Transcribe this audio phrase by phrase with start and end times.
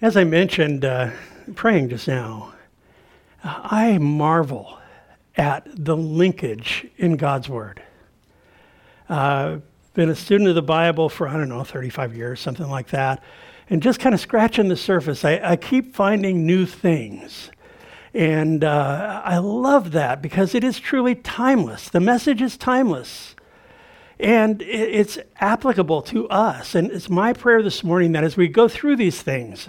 [0.00, 1.10] As I mentioned, uh,
[1.54, 2.52] praying just now,
[3.44, 4.78] I marvel
[5.36, 7.80] at the linkage in God's Word.
[9.08, 9.58] Uh,
[9.94, 13.22] been a student of the Bible for, I don't know, 35 years, something like that.
[13.70, 17.50] And just kind of scratching the surface, I, I keep finding new things.
[18.12, 21.88] And uh, I love that because it is truly timeless.
[21.88, 23.36] The message is timeless.
[24.18, 26.74] And it's applicable to us.
[26.74, 29.68] And it's my prayer this morning that as we go through these things,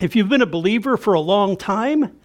[0.00, 2.18] if you've been a believer for a long time,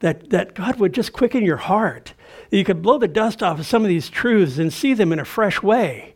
[0.00, 2.12] that, that God would just quicken your heart.
[2.50, 5.12] That you could blow the dust off of some of these truths and see them
[5.12, 6.14] in a fresh way.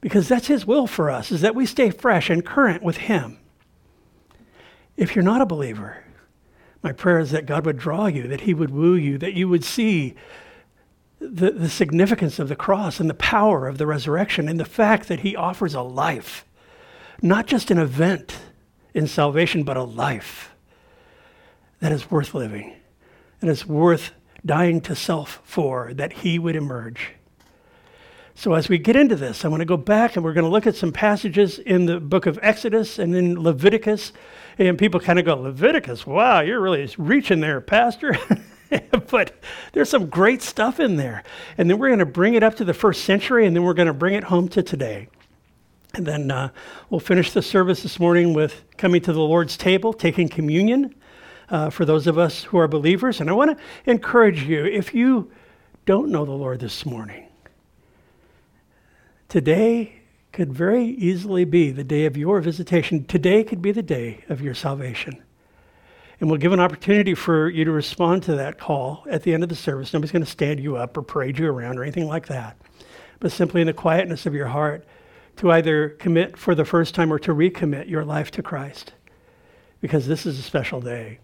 [0.00, 3.38] Because that's His will for us, is that we stay fresh and current with Him.
[4.96, 6.04] If you're not a believer,
[6.82, 9.48] my prayer is that God would draw you, that He would woo you, that you
[9.48, 10.14] would see
[11.20, 15.08] the, the significance of the cross and the power of the resurrection and the fact
[15.08, 16.44] that He offers a life,
[17.22, 18.38] not just an event
[18.94, 20.50] in salvation, but a life
[21.80, 22.74] that is worth living,
[23.40, 24.12] that is worth
[24.44, 27.12] dying to self for, that He would emerge.
[28.34, 30.50] So, as we get into this, I want to go back and we're going to
[30.50, 34.14] look at some passages in the book of Exodus and in Leviticus.
[34.56, 38.16] And people kind of go, Leviticus, wow, you're really reaching there, Pastor.
[39.10, 39.34] but
[39.72, 41.22] there's some great stuff in there.
[41.58, 43.74] And then we're going to bring it up to the first century and then we're
[43.74, 45.08] going to bring it home to today.
[45.94, 46.50] And then uh,
[46.88, 50.94] we'll finish the service this morning with coming to the Lord's table, taking communion
[51.48, 53.20] uh, for those of us who are believers.
[53.20, 55.32] And I want to encourage you if you
[55.86, 57.26] don't know the Lord this morning,
[59.28, 60.00] today
[60.32, 63.04] could very easily be the day of your visitation.
[63.06, 65.20] Today could be the day of your salvation.
[66.20, 69.42] And we'll give an opportunity for you to respond to that call at the end
[69.42, 69.92] of the service.
[69.92, 72.58] Nobody's going to stand you up or parade you around or anything like that.
[73.20, 74.84] But simply in the quietness of your heart,
[75.36, 78.92] to either commit for the first time or to recommit your life to Christ.
[79.80, 81.18] Because this is a special day.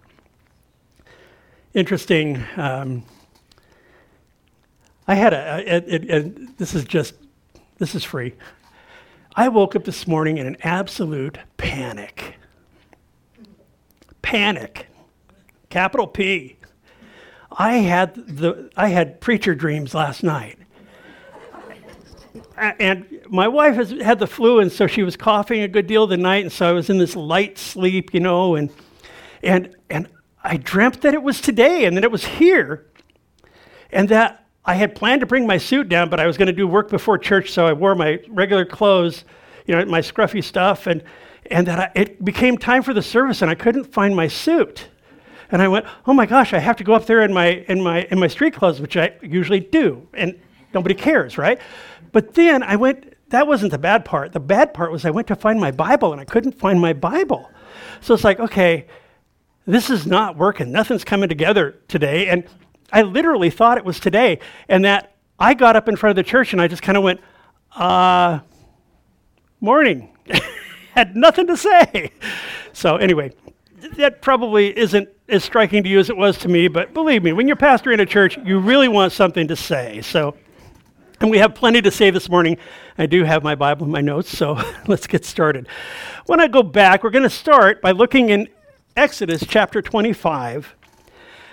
[1.75, 2.42] Interesting.
[2.56, 3.05] Um,
[5.06, 7.15] I had a, it, it, it, this is just,
[7.76, 8.32] this is free.
[9.34, 12.37] I woke up this morning in an absolute panic.
[14.22, 14.87] Panic.
[15.76, 16.56] Capital P.
[17.53, 20.59] I had the I had preacher dreams last night.
[22.56, 26.06] And my wife has had the flu, and so she was coughing a good deal
[26.06, 28.70] the night, and so I was in this light sleep, you know, and
[29.42, 30.09] and and
[30.42, 32.87] I dreamt that it was today and that it was here,
[33.93, 36.54] and that I had planned to bring my suit down, but I was going to
[36.54, 39.26] do work before church, so I wore my regular clothes,
[39.66, 41.04] you know, my scruffy stuff, and,
[41.50, 44.88] and that I, it became time for the service, and I couldn't find my suit.
[45.50, 47.82] And I went, oh my gosh, I have to go up there in my, in
[47.82, 50.38] my, in my street clothes, which I usually do, and
[50.74, 51.60] nobody cares, right?
[52.12, 54.32] But then I went, that wasn't the bad part.
[54.32, 56.92] The bad part was I went to find my Bible, and I couldn't find my
[56.92, 57.50] Bible.
[58.00, 58.86] So it's like, okay,
[59.66, 60.70] this is not working.
[60.70, 62.28] Nothing's coming together today.
[62.28, 62.44] And
[62.92, 64.38] I literally thought it was today.
[64.68, 67.02] And that I got up in front of the church and I just kind of
[67.02, 67.20] went,
[67.74, 68.40] uh,
[69.60, 70.16] morning.
[70.92, 72.12] Had nothing to say.
[72.72, 73.32] So, anyway,
[73.96, 77.32] that probably isn't as striking to you as it was to me, but believe me,
[77.32, 80.00] when you're pastoring a church, you really want something to say.
[80.03, 80.37] So,
[81.20, 82.59] and we have plenty to say this morning.
[82.98, 85.69] I do have my Bible and my notes, so let's get started.
[86.26, 88.48] When I go back, we're going to start by looking in
[88.97, 90.75] Exodus chapter 25.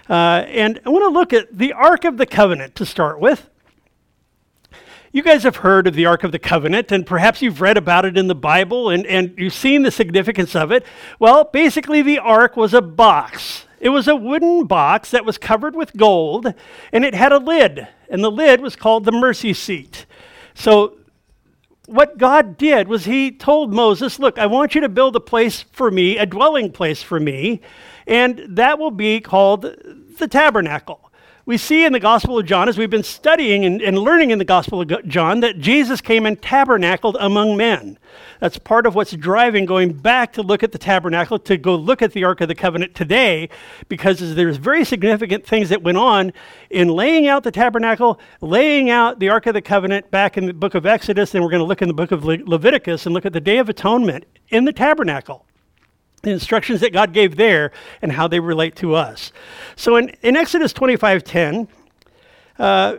[0.10, 0.14] Uh,
[0.48, 3.50] and I want to look at the Ark of the Covenant to start with.
[5.16, 8.04] You guys have heard of the Ark of the Covenant, and perhaps you've read about
[8.04, 10.84] it in the Bible and, and you've seen the significance of it.
[11.20, 13.68] Well, basically, the Ark was a box.
[13.80, 16.56] It was a wooden box that was covered with gold,
[16.92, 20.08] and it had a lid, and the lid was called the mercy seat.
[20.56, 20.98] So,
[21.86, 25.62] what God did was He told Moses, Look, I want you to build a place
[25.74, 27.62] for me, a dwelling place for me,
[28.08, 29.62] and that will be called
[30.18, 31.03] the tabernacle.
[31.46, 34.40] We see in the Gospel of John, as we've been studying and, and, learning in
[34.40, 38.00] the Gospel of John, that Jesus came and tabernacled among men.
[38.40, 42.02] That's part of what's driving going back to look at the tabernacle, to go look
[42.02, 43.50] at the Ark of the Covenant today,
[43.90, 46.32] because there's very significant things that went on
[46.70, 50.54] in laying out the tabernacle, laying out the Ark of the Covenant back in the
[50.54, 53.14] book of Exodus, and we're going to look in the book of Le- Leviticus and
[53.14, 55.46] look at the Day of Atonement in the tabernacle
[56.24, 57.72] the instructions that God gave there
[58.02, 59.32] and how they relate to us.
[59.76, 61.68] So in, in Exodus 25:10,
[62.58, 62.98] uh,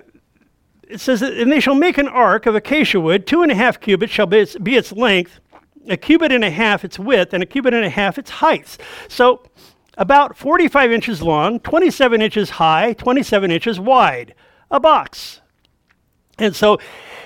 [0.89, 3.55] it says, that, And they shall make an ark of acacia wood, two and a
[3.55, 5.41] half cubits shall be its, be its length,
[5.89, 8.77] a cubit and a half its width, and a cubit and a half its height.
[9.09, 9.43] So
[9.97, 14.35] about 45 inches long, 27 inches high, 27 inches wide.
[14.71, 15.41] A box.
[16.39, 16.79] And so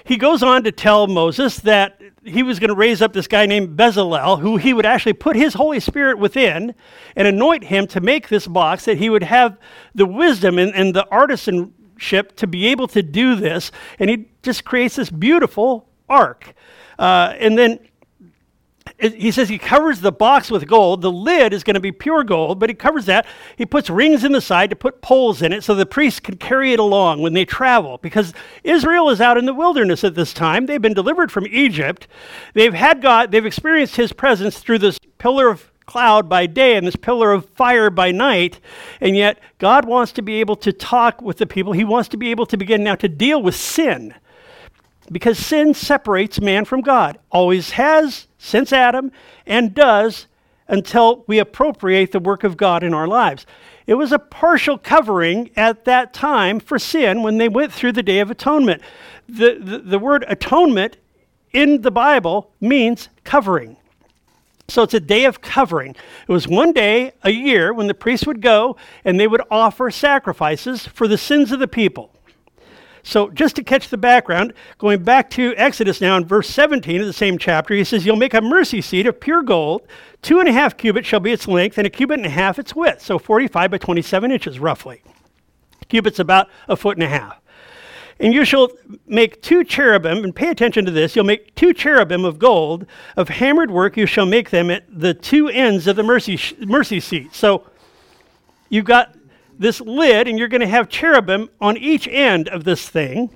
[0.05, 3.47] he goes on to tell Moses that he was going to raise up this guy
[3.47, 6.75] named Bezalel, who he would actually put his Holy Spirit within
[7.17, 9.59] and anoint him to make this box, that he would have
[9.95, 13.71] the wisdom and, and the artisanship to be able to do this.
[13.99, 16.55] And he just creates this beautiful ark.
[16.99, 17.79] Uh, and then
[18.99, 21.03] he says he covers the box with gold.
[21.03, 23.27] The lid is going to be pure gold, but he covers that.
[23.57, 26.37] He puts rings in the side to put poles in it so the priests can
[26.37, 28.35] carry it along when they travel because
[28.65, 30.67] Israel is out in the wilderness at this time.
[30.67, 32.09] They've been delivered from Egypt.
[32.55, 36.87] They've had God, they've experienced his presence through this pillar of cloud by day and
[36.87, 38.61] this pillar of fire by night.
[39.01, 41.73] And yet, God wants to be able to talk with the people.
[41.73, 44.15] He wants to be able to begin now to deal with sin
[45.11, 47.19] because sin separates man from God.
[47.31, 49.13] Always has since Adam
[49.47, 50.27] and does
[50.69, 53.47] until we appropriate the work of God in our lives.
[53.87, 58.03] It was a partial covering at that time for sin when they went through the
[58.03, 58.83] Day of Atonement.
[59.29, 60.99] The, the, the word atonement
[61.53, 63.79] in the Bible means covering.
[64.69, 65.97] So it's a day of covering.
[66.29, 69.91] It was one day a year when the priests would go and they would offer
[69.91, 72.13] sacrifices for the sins of the people.
[73.09, 77.07] So, just to catch the background, going back to Exodus now in verse 17 of
[77.07, 79.87] the same chapter, he says, You'll make a mercy seat of pure gold.
[80.21, 82.59] Two and a half cubits shall be its length, and a cubit and a half
[82.59, 83.01] its width.
[83.01, 85.03] So, 45 by 27 inches roughly.
[85.89, 87.41] Cubit's about a foot and a half.
[88.21, 88.69] And you shall
[89.07, 91.17] make two cherubim, and pay attention to this.
[91.17, 92.85] You'll make two cherubim of gold,
[93.17, 93.97] of hammered work.
[93.97, 97.35] You shall make them at the two ends of the mercy, mercy seat.
[97.35, 97.65] So
[98.69, 99.15] you've got
[99.59, 103.35] this lid, and you're going to have cherubim on each end of this thing.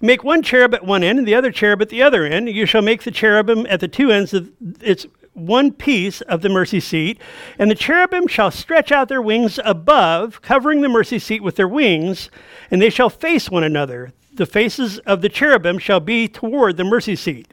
[0.00, 2.48] Make one cherub at one end and the other cherub at the other end.
[2.48, 4.50] You shall make the cherubim at the two ends of
[4.80, 7.18] its one piece of the mercy seat,
[7.58, 11.68] and the cherubim shall stretch out their wings above, covering the mercy seat with their
[11.68, 12.30] wings,
[12.70, 14.12] and they shall face one another.
[14.34, 17.52] The faces of the cherubim shall be toward the mercy seat.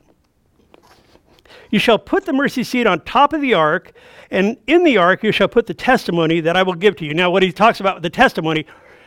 [1.70, 3.94] You shall put the mercy seat on top of the ark,
[4.32, 7.14] and in the ark you shall put the testimony that I will give to you.
[7.14, 8.66] Now, what he talks about the testimony,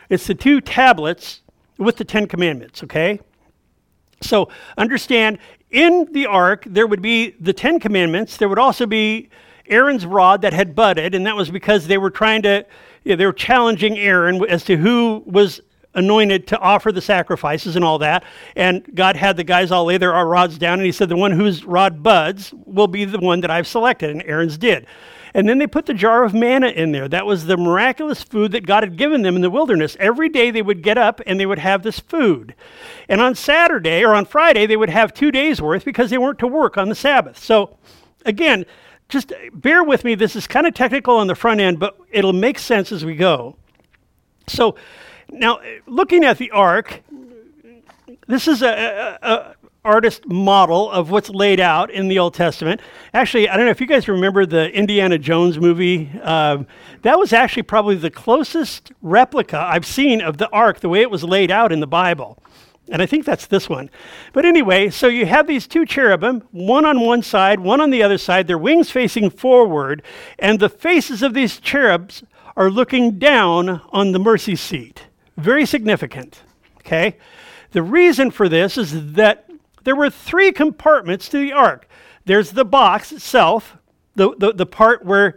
[0.08, 1.42] it's the two tablets
[1.78, 3.20] with the Ten Commandments, okay?
[4.20, 5.38] So understand,
[5.70, 8.36] in the ark, there would be the Ten Commandments.
[8.36, 9.30] There would also be
[9.66, 12.66] Aaron's rod that had budded, and that was because they were trying to,
[13.04, 15.60] you know, they were challenging Aaron as to who was
[15.94, 18.24] anointed to offer the sacrifices and all that.
[18.56, 21.32] And God had the guys all lay their rods down, and He said, The one
[21.32, 24.10] whose rod buds will be the one that I've selected.
[24.10, 24.86] And Aaron's did.
[25.34, 27.08] And then they put the jar of manna in there.
[27.08, 29.96] That was the miraculous food that God had given them in the wilderness.
[29.98, 32.54] Every day they would get up and they would have this food.
[33.08, 36.38] And on Saturday or on Friday, they would have two days' worth because they weren't
[36.40, 37.38] to work on the Sabbath.
[37.38, 37.78] So,
[38.26, 38.66] again,
[39.08, 40.14] just bear with me.
[40.14, 43.14] This is kind of technical on the front end, but it'll make sense as we
[43.14, 43.56] go.
[44.48, 44.76] So,
[45.32, 47.02] now, looking at the ark,
[48.28, 52.80] this is a, a, a, artist model of what's laid out in the Old Testament.
[53.14, 56.08] Actually, I don't know if you guys remember the Indiana Jones movie.
[56.22, 56.68] Um,
[57.02, 61.10] that was actually probably the closest replica I've seen of the ark, the way it
[61.10, 62.40] was laid out in the Bible.
[62.90, 63.90] And I think that's this one.
[64.32, 68.02] But anyway, so you have these two cherubim, one on one side, one on the
[68.02, 70.02] other side, their wings facing forward,
[70.38, 72.22] and the faces of these cherubs
[72.56, 75.06] are looking down on the mercy seat.
[75.42, 76.42] Very significant.
[76.78, 77.16] Okay?
[77.72, 79.48] The reason for this is that
[79.84, 81.88] there were three compartments to the ark.
[82.24, 83.76] There's the box itself,
[84.14, 85.36] the, the, the part where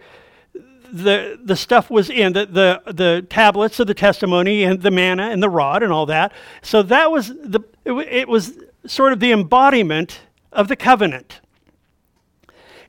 [0.92, 5.30] the, the stuff was in, the, the, the tablets of the testimony and the manna
[5.30, 6.32] and the rod and all that.
[6.62, 8.54] So that was the, it, it was
[8.86, 11.42] sort of the embodiment of the covenant.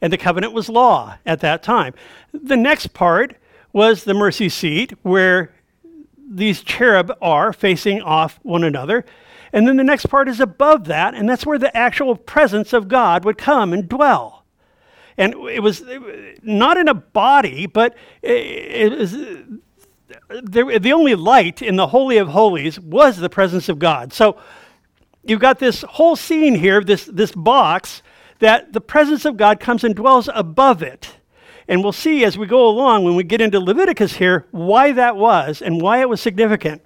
[0.02, 1.94] And the covenant was law at that time.
[2.34, 3.36] The next part
[3.72, 5.52] was the mercy seat where
[6.28, 9.04] these cherub are facing off one another.
[9.52, 12.88] And then the next part is above that, and that's where the actual presence of
[12.88, 14.44] God would come and dwell.
[15.16, 15.82] And it was
[16.42, 22.78] not in a body, but it was the only light in the Holy of Holies
[22.78, 24.12] was the presence of God.
[24.12, 24.38] So
[25.24, 28.02] you've got this whole scene here, this, this box,
[28.40, 31.16] that the presence of God comes and dwells above it.
[31.68, 35.16] And we'll see as we go along when we get into Leviticus here why that
[35.16, 36.82] was and why it was significant.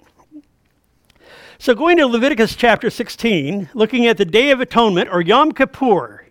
[1.59, 6.25] So, going to Leviticus chapter 16, looking at the Day of Atonement or Yom Kippur.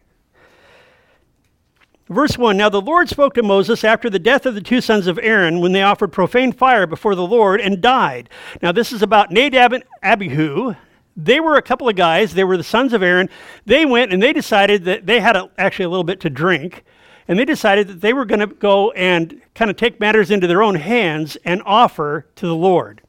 [2.08, 5.06] Verse 1 Now the Lord spoke to Moses after the death of the two sons
[5.06, 8.28] of Aaron when they offered profane fire before the Lord and died.
[8.60, 10.74] Now, this is about Nadab and Abihu.
[11.16, 13.28] They were a couple of guys, they were the sons of Aaron.
[13.64, 16.84] They went and they decided that they had a, actually a little bit to drink
[17.30, 20.48] and they decided that they were going to go and kind of take matters into
[20.48, 23.02] their own hands and offer to the Lord.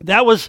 [0.00, 0.48] That was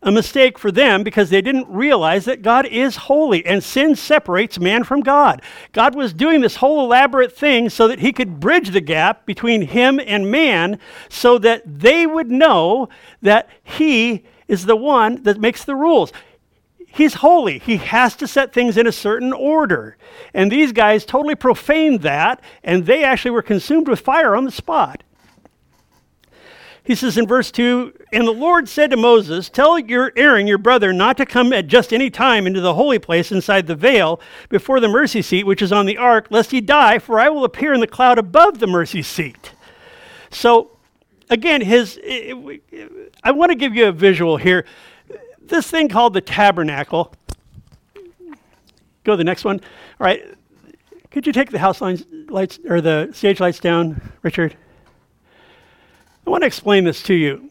[0.00, 4.58] a mistake for them because they didn't realize that God is holy and sin separates
[4.58, 5.42] man from God.
[5.72, 9.60] God was doing this whole elaborate thing so that he could bridge the gap between
[9.60, 10.78] him and man
[11.10, 12.88] so that they would know
[13.20, 16.14] that he is the one that makes the rules.
[16.96, 17.58] He's holy.
[17.58, 19.98] He has to set things in a certain order.
[20.32, 24.50] And these guys totally profaned that, and they actually were consumed with fire on the
[24.50, 25.02] spot.
[26.82, 30.56] He says in verse 2 And the Lord said to Moses, Tell your Aaron, your
[30.56, 34.18] brother, not to come at just any time into the holy place inside the veil
[34.48, 37.44] before the mercy seat, which is on the ark, lest he die, for I will
[37.44, 39.52] appear in the cloud above the mercy seat.
[40.30, 40.78] So,
[41.28, 42.00] again, his,
[43.22, 44.64] I want to give you a visual here.
[45.48, 47.14] This thing called the tabernacle.
[49.04, 49.60] Go to the next one.
[50.00, 50.22] All right.
[51.10, 54.56] Could you take the house lines, lights or the stage lights down, Richard?
[56.26, 57.50] I want to explain this to you.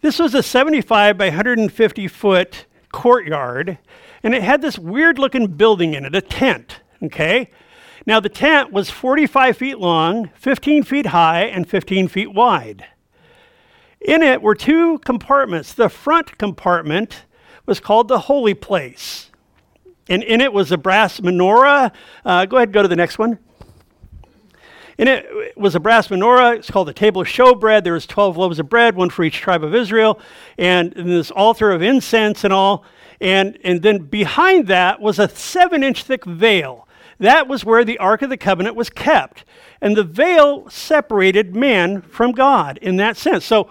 [0.00, 3.78] This was a 75 by 150 foot courtyard,
[4.22, 7.50] and it had this weird looking building in it, a tent, okay?
[8.06, 12.86] Now, the tent was 45 feet long, 15 feet high, and 15 feet wide.
[14.00, 15.72] In it were two compartments.
[15.72, 17.24] The front compartment
[17.66, 19.30] was called the holy place,
[20.08, 21.92] and in it was a brass menorah.
[22.24, 23.38] Uh, go ahead, go to the next one.
[24.98, 26.56] In it was a brass menorah.
[26.56, 27.84] It's called the table of showbread.
[27.84, 30.20] There was 12 loaves of bread, one for each tribe of Israel,
[30.58, 32.84] and, this altar of incense and all.
[33.20, 36.88] And, and then behind that was a seven inch thick veil.
[37.18, 39.44] That was where the Ark of the Covenant was kept.
[39.80, 43.44] And the veil separated man from God in that sense.
[43.44, 43.70] So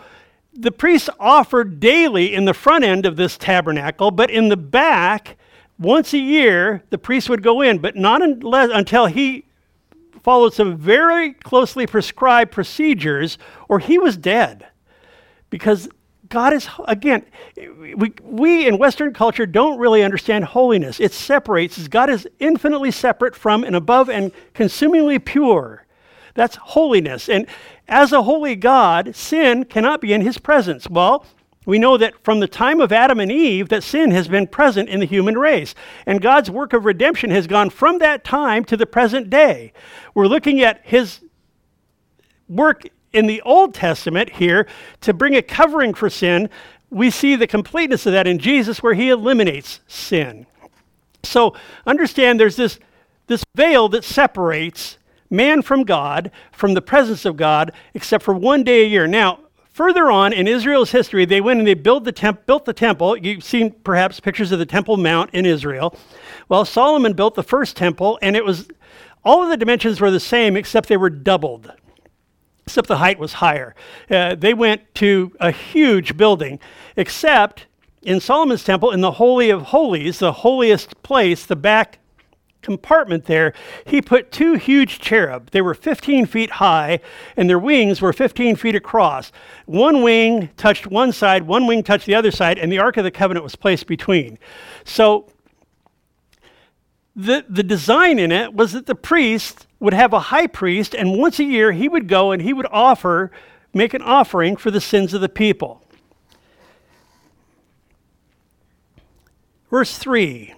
[0.58, 5.38] the priests offered daily in the front end of this tabernacle, but in the back,
[5.78, 9.46] once a year, the priest would go in, but not unless, until he
[10.24, 13.38] followed some very closely prescribed procedures,
[13.70, 14.66] or he was dead.
[15.50, 15.88] Because
[16.28, 17.26] God is, again,
[17.96, 21.00] we, we in Western culture don't really understand holiness.
[21.00, 25.86] It separates, God is infinitely separate from and above and consumingly pure.
[26.38, 27.27] That's holiness.
[27.29, 27.48] And
[27.88, 30.88] as a holy God, sin cannot be in his presence.
[30.88, 31.25] Well,
[31.65, 34.88] we know that from the time of Adam and Eve that sin has been present
[34.88, 35.74] in the human race.
[36.06, 39.74] And God's work of redemption has gone from that time to the present day.
[40.13, 41.22] We're looking at his
[42.48, 44.67] work in the Old Testament here
[45.01, 46.51] to bring a covering for sin.
[46.91, 50.46] We see the completeness of that in Jesus where he eliminates sin.
[51.24, 51.56] So
[51.88, 52.77] understand there's this,
[53.25, 54.97] this veil that separates
[55.29, 59.07] man from God, from the presence of God, except for one day a year.
[59.07, 59.39] Now,
[59.77, 63.15] Further on in Israel's history, they went and they built the, temp- built the temple.
[63.15, 65.96] You've seen perhaps pictures of the Temple Mount in Israel.
[66.50, 68.69] Well, Solomon built the first temple, and it was
[69.24, 71.72] all of the dimensions were the same except they were doubled,
[72.65, 73.75] except the height was higher.
[74.10, 76.60] Uh, they went to a huge building,
[76.96, 77.67] except
[78.01, 82.00] in Solomon's temple, in the Holy of Holies, the holiest place, the back
[82.68, 83.54] compartment there,
[83.86, 85.52] he put two huge cherub.
[85.52, 87.00] They were 15 feet high,
[87.38, 89.32] and their wings were 15 feet across.
[89.66, 93.06] One wing touched one side, one wing touched the other side, and the Ark of
[93.06, 94.38] the Covenant was placed between.
[94.84, 95.30] So
[97.16, 101.18] the, the design in it was that the priest would have a high priest, and
[101.18, 103.32] once a year he would go and he would offer,
[103.74, 105.82] make an offering for the sins of the people.
[109.72, 110.54] Verse 3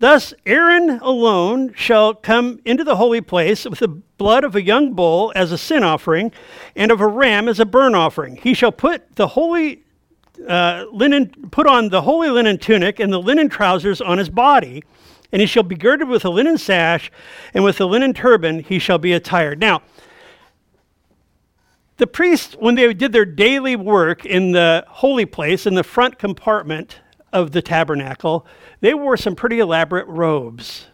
[0.00, 4.94] Thus, Aaron alone shall come into the holy place with the blood of a young
[4.94, 6.32] bull as a sin offering,
[6.74, 8.36] and of a ram as a burnt offering.
[8.36, 9.84] He shall put the holy
[10.48, 14.82] uh, linen, put on the holy linen tunic and the linen trousers on his body,
[15.32, 17.12] and he shall be girded with a linen sash,
[17.52, 19.60] and with a linen turban he shall be attired.
[19.60, 19.82] Now,
[21.98, 26.18] the priests, when they did their daily work in the holy place, in the front
[26.18, 27.00] compartment
[27.32, 28.46] of the tabernacle,
[28.80, 30.86] they wore some pretty elaborate robes.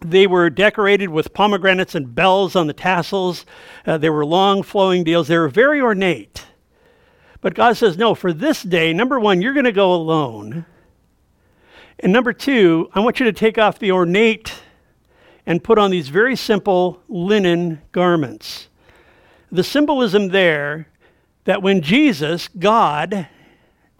[0.00, 3.46] They were decorated with pomegranates and bells on the tassels.
[3.86, 5.28] Uh, they were long flowing deals.
[5.28, 6.46] They were very ornate.
[7.40, 10.66] But God says, no, for this day, number one, you're going to go alone.
[11.98, 14.52] And number two, I want you to take off the ornate
[15.46, 18.68] and put on these very simple linen garments.
[19.50, 20.88] The symbolism there
[21.44, 23.28] that when Jesus, God,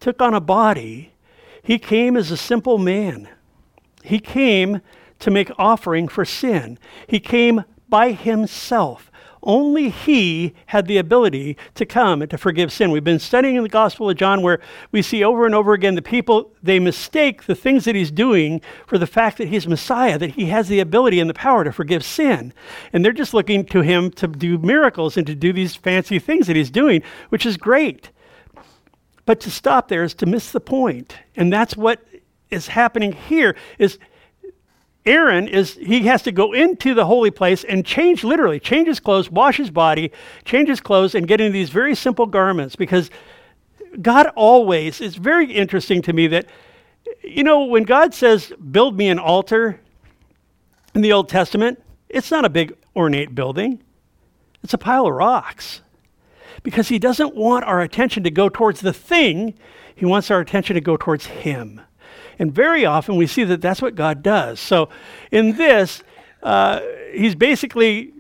[0.01, 1.13] took on a body,
[1.65, 3.29] he came as a simple man.
[4.03, 4.83] He came
[5.21, 6.79] to make offering for sin.
[7.07, 9.11] He came by himself.
[9.43, 12.91] Only he had the ability to come and to forgive sin.
[12.91, 15.95] We've been studying in the Gospel of John where we see over and over again
[15.95, 20.19] the people, they mistake the things that he's doing for the fact that he's Messiah,
[20.19, 22.55] that he has the ability and the power to forgive sin.
[22.93, 26.47] And they're just looking to him to do miracles and to do these fancy things
[26.47, 28.11] that he's doing, which is great.
[29.27, 31.17] But to stop there is to miss the point.
[31.37, 32.05] And that's what
[32.51, 33.99] is happening here is
[35.07, 39.01] Aaron is he has to go into the holy place and change literally, change his
[39.01, 40.11] clothes, wash his body,
[40.45, 43.11] change his clothes and get into these very simple garments because
[44.01, 46.47] God always it's very interesting to me that
[47.23, 49.79] you know when God says build me an altar
[50.95, 53.83] in the Old Testament, it's not a big ornate building.
[54.63, 55.83] It's a pile of rocks.
[56.65, 59.55] Because he doesn't want our attention to go towards the thing,
[59.95, 61.81] he wants our attention to go towards him.
[62.39, 64.59] And very often we see that that's what God does.
[64.59, 64.89] So
[65.31, 66.03] in this,
[66.43, 66.81] uh,
[67.13, 68.13] he's basically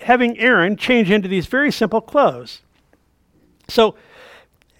[0.00, 2.62] having Aaron change into these very simple clothes.
[3.68, 3.94] So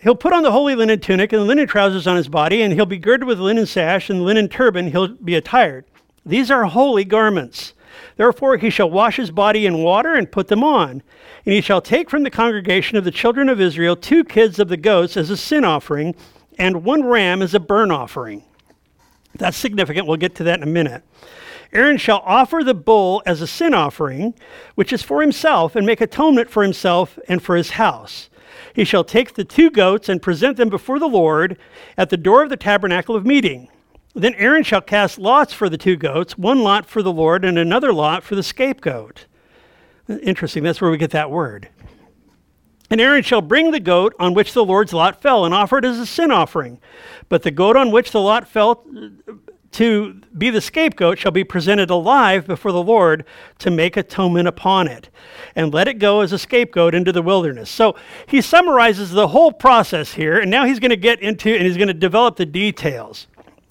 [0.00, 2.72] he'll put on the holy linen tunic and the linen trousers on his body, and
[2.72, 5.84] he'll be girded with a linen sash and linen turban he'll be attired.
[6.24, 7.74] These are holy garments.
[8.16, 11.02] Therefore he shall wash his body in water and put them on.
[11.44, 14.68] And he shall take from the congregation of the children of Israel two kids of
[14.68, 16.14] the goats as a sin offering
[16.58, 18.42] and one ram as a burnt offering.
[19.34, 20.06] That's significant.
[20.06, 21.02] We'll get to that in a minute.
[21.72, 24.34] Aaron shall offer the bull as a sin offering,
[24.76, 28.30] which is for himself, and make atonement for himself and for his house.
[28.72, 31.58] He shall take the two goats and present them before the Lord
[31.98, 33.68] at the door of the tabernacle of meeting.
[34.16, 37.58] Then Aaron shall cast lots for the two goats, one lot for the Lord and
[37.58, 39.26] another lot for the scapegoat.
[40.08, 41.68] Interesting, that's where we get that word.
[42.88, 45.84] And Aaron shall bring the goat on which the Lord's lot fell and offer it
[45.84, 46.80] as a sin offering.
[47.28, 48.84] But the goat on which the lot fell
[49.72, 53.26] to be the scapegoat shall be presented alive before the Lord
[53.58, 55.10] to make atonement upon it.
[55.54, 57.68] And let it go as a scapegoat into the wilderness.
[57.68, 57.96] So
[58.26, 61.76] he summarizes the whole process here, and now he's going to get into and he's
[61.76, 63.26] going to develop the details.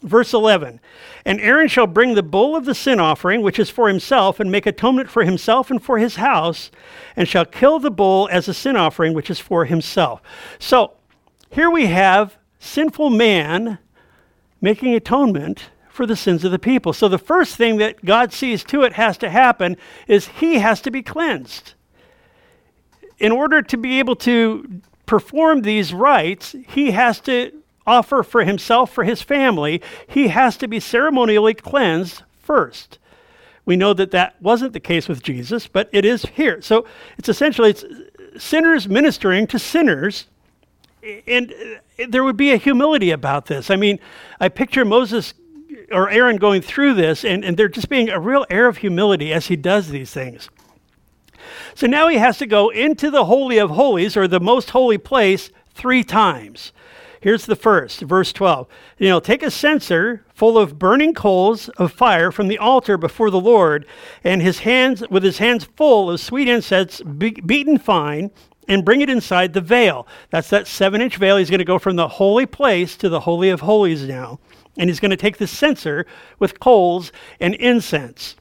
[0.05, 0.79] Verse 11
[1.25, 4.51] And Aaron shall bring the bull of the sin offering, which is for himself, and
[4.51, 6.69] make atonement for himself and for his house,
[7.15, 10.21] and shall kill the bull as a sin offering, which is for himself.
[10.59, 10.93] So
[11.49, 13.79] here we have sinful man
[14.61, 16.93] making atonement for the sins of the people.
[16.93, 19.75] So the first thing that God sees to it has to happen
[20.07, 21.73] is he has to be cleansed.
[23.17, 27.51] In order to be able to perform these rites, he has to
[27.87, 32.99] offer for himself, for his family, he has to be ceremonially cleansed first.
[33.65, 36.61] We know that that wasn't the case with Jesus, but it is here.
[36.61, 36.85] So
[37.17, 37.83] it's essentially it's
[38.37, 40.27] sinners ministering to sinners,
[41.27, 43.71] and uh, there would be a humility about this.
[43.71, 43.99] I mean,
[44.39, 45.33] I picture Moses
[45.91, 49.33] or Aaron going through this, and, and there just being a real air of humility
[49.33, 50.49] as he does these things.
[51.75, 54.97] So now he has to go into the Holy of Holies, or the most holy
[54.97, 56.71] place, three times.
[57.19, 58.67] Here's the first, verse 12.
[58.97, 63.29] You know, take a censer full of burning coals of fire from the altar before
[63.29, 63.85] the Lord,
[64.23, 68.31] and his hands, with his hands full of sweet incense be- beaten fine,
[68.67, 70.07] and bring it inside the veil.
[70.29, 71.37] That's that seven inch veil.
[71.37, 74.39] He's going to go from the holy place to the Holy of Holies now.
[74.77, 76.05] And he's going to take the censer
[76.39, 78.35] with coals and incense.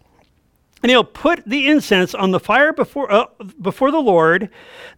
[0.85, 3.25] And he'll put the incense on the fire before, uh,
[3.62, 4.51] before the Lord,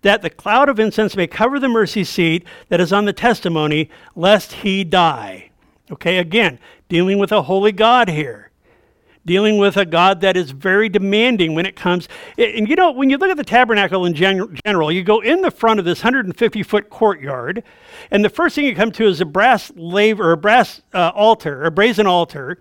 [0.03, 3.88] that the cloud of incense may cover the mercy seat that is on the testimony,
[4.16, 5.51] lest he die.
[5.92, 8.51] Okay, again, dealing with a holy God here.
[9.25, 12.09] Dealing with a God that is very demanding when it comes.
[12.37, 15.40] And you know, when you look at the tabernacle in gen- general, you go in
[15.40, 17.62] the front of this 150 foot courtyard,
[18.11, 21.12] and the first thing you come to is a brass laver, or a brass uh,
[21.14, 22.59] altar, a brazen altar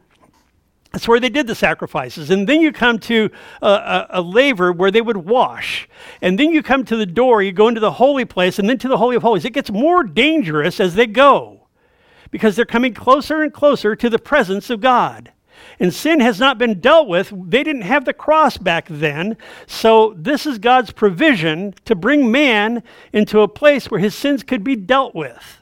[0.96, 2.32] that's where they did the sacrifices.
[2.32, 3.30] And then you come to
[3.62, 5.90] a, a, a, laver where they would wash.
[6.22, 8.78] And then you come to the door, you go into the holy place, and then
[8.78, 9.44] to the Holy of Holies.
[9.44, 11.68] It gets more dangerous as they go
[12.32, 15.34] because they're coming closer and closer to the presence of God.
[15.82, 17.34] And sin has not been dealt with.
[17.50, 19.36] They didn't have the cross back then.
[19.68, 24.64] So, this is God's provision to bring man into a place where his sins could
[24.64, 25.60] be dealt with.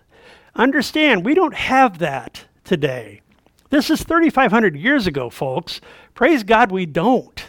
[0.54, 3.23] Understand, we don't have that today.
[3.74, 5.82] This is 3,500 years ago, folks.
[6.14, 7.44] Praise God, we don't.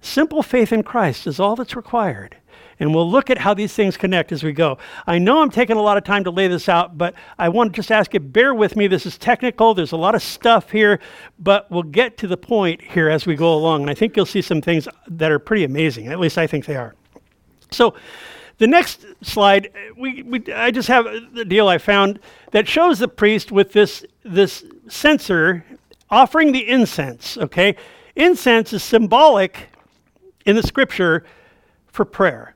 [0.00, 2.38] Simple faith in Christ is all that's required.
[2.80, 4.78] And we'll look at how these things connect as we go.
[5.06, 7.74] I know I'm taking a lot of time to lay this out, but I want
[7.74, 8.86] to just ask you, bear with me.
[8.86, 9.74] This is technical.
[9.74, 11.00] There's a lot of stuff here,
[11.38, 13.82] but we'll get to the point here as we go along.
[13.82, 16.06] And I think you'll see some things that are pretty amazing.
[16.06, 16.94] At least I think they are.
[17.70, 17.94] So,
[18.58, 22.18] the next slide, uh, we, we, I just have the deal I found
[22.50, 25.64] that shows the priest with this, this censer
[26.10, 27.76] offering the incense, okay?
[28.16, 29.68] Incense is symbolic
[30.44, 31.24] in the scripture
[31.86, 32.54] for prayer.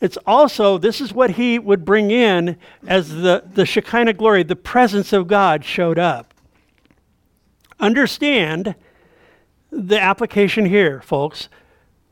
[0.00, 2.56] It's also, this is what he would bring in
[2.88, 6.34] as the, the Shekinah glory, the presence of God showed up.
[7.78, 8.74] Understand
[9.70, 11.48] the application here, folks.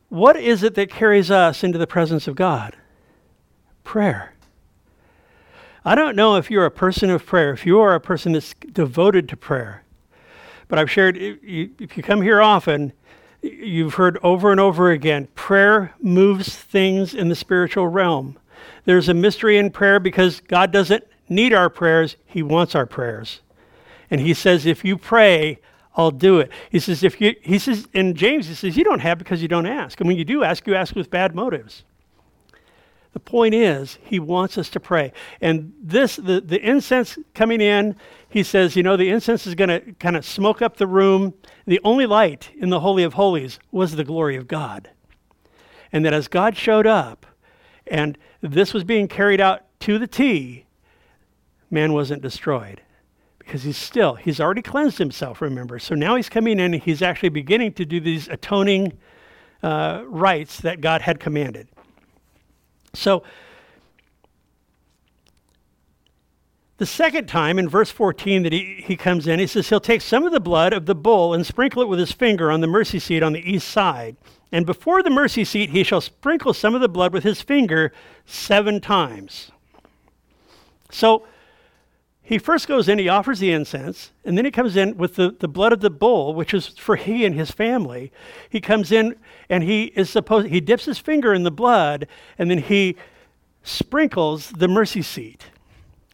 [0.07, 2.77] What is it that carries us into the presence of God?
[3.91, 4.31] Prayer.
[5.83, 8.53] I don't know if you're a person of prayer, if you are a person that's
[8.71, 9.83] devoted to prayer,
[10.69, 12.93] but I've shared, if you come here often,
[13.41, 18.39] you've heard over and over again prayer moves things in the spiritual realm.
[18.85, 23.41] There's a mystery in prayer because God doesn't need our prayers, He wants our prayers.
[24.09, 25.59] And He says, if you pray,
[25.97, 26.49] I'll do it.
[26.69, 29.49] He says, if you, he says, in James, he says, you don't have because you
[29.49, 29.99] don't ask.
[29.99, 31.83] And when you do ask, you ask with bad motives.
[33.13, 35.11] The point is, he wants us to pray.
[35.41, 37.97] And this, the, the incense coming in,
[38.29, 41.33] he says, you know, the incense is going to kind of smoke up the room.
[41.67, 44.89] The only light in the Holy of Holies was the glory of God.
[45.91, 47.25] And that as God showed up
[47.85, 50.65] and this was being carried out to the T,
[51.69, 52.81] man wasn't destroyed
[53.39, 55.79] because he's still, he's already cleansed himself, remember.
[55.79, 58.97] So now he's coming in and he's actually beginning to do these atoning
[59.61, 61.67] uh, rites that God had commanded.
[62.93, 63.23] So,
[66.77, 70.01] the second time in verse 14 that he, he comes in, he says, He'll take
[70.01, 72.67] some of the blood of the bull and sprinkle it with his finger on the
[72.67, 74.17] mercy seat on the east side.
[74.51, 77.93] And before the mercy seat, he shall sprinkle some of the blood with his finger
[78.25, 79.51] seven times.
[80.89, 81.25] So,
[82.31, 85.35] he first goes in, he offers the incense, and then he comes in with the,
[85.39, 88.11] the blood of the bull, which is for he and his family.
[88.49, 89.15] He comes in
[89.49, 92.95] and he is supposed he dips his finger in the blood, and then he
[93.63, 95.45] sprinkles the mercy seat,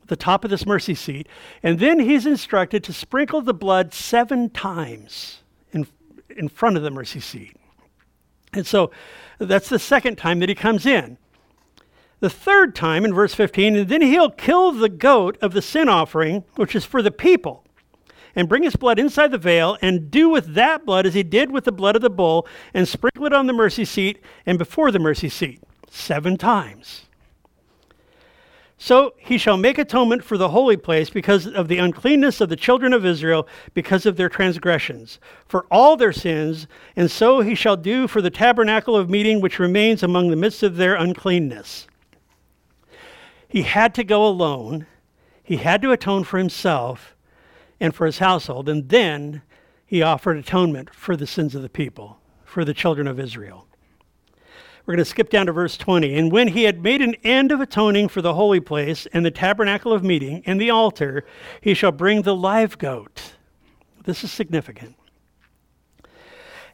[0.07, 1.27] the top of this mercy seat,
[1.61, 5.87] and then he's instructed to sprinkle the blood seven times in,
[6.35, 7.55] in front of the mercy seat.
[8.53, 8.91] And so
[9.39, 11.17] that's the second time that he comes in.
[12.19, 15.87] The third time in verse 15, and then he'll kill the goat of the sin
[15.87, 17.63] offering, which is for the people,
[18.35, 21.51] and bring his blood inside the veil, and do with that blood as he did
[21.51, 24.89] with the blood of the bull, and sprinkle it on the mercy seat and before
[24.91, 27.03] the mercy seat, seven times.
[28.79, 32.55] So he shall make atonement for the holy place because of the uncleanness of the
[32.55, 37.77] children of Israel, because of their transgressions, for all their sins, and so he shall
[37.77, 41.87] do for the tabernacle of meeting which remains among the midst of their uncleanness.
[43.47, 44.85] He had to go alone.
[45.43, 47.15] He had to atone for himself
[47.79, 48.67] and for his household.
[48.67, 49.41] And then
[49.85, 53.67] he offered atonement for the sins of the people, for the children of Israel.
[54.85, 56.17] We're going to skip down to verse 20.
[56.17, 59.31] And when he had made an end of atoning for the holy place and the
[59.31, 61.25] tabernacle of meeting and the altar,
[61.59, 63.33] he shall bring the live goat.
[64.05, 64.95] This is significant.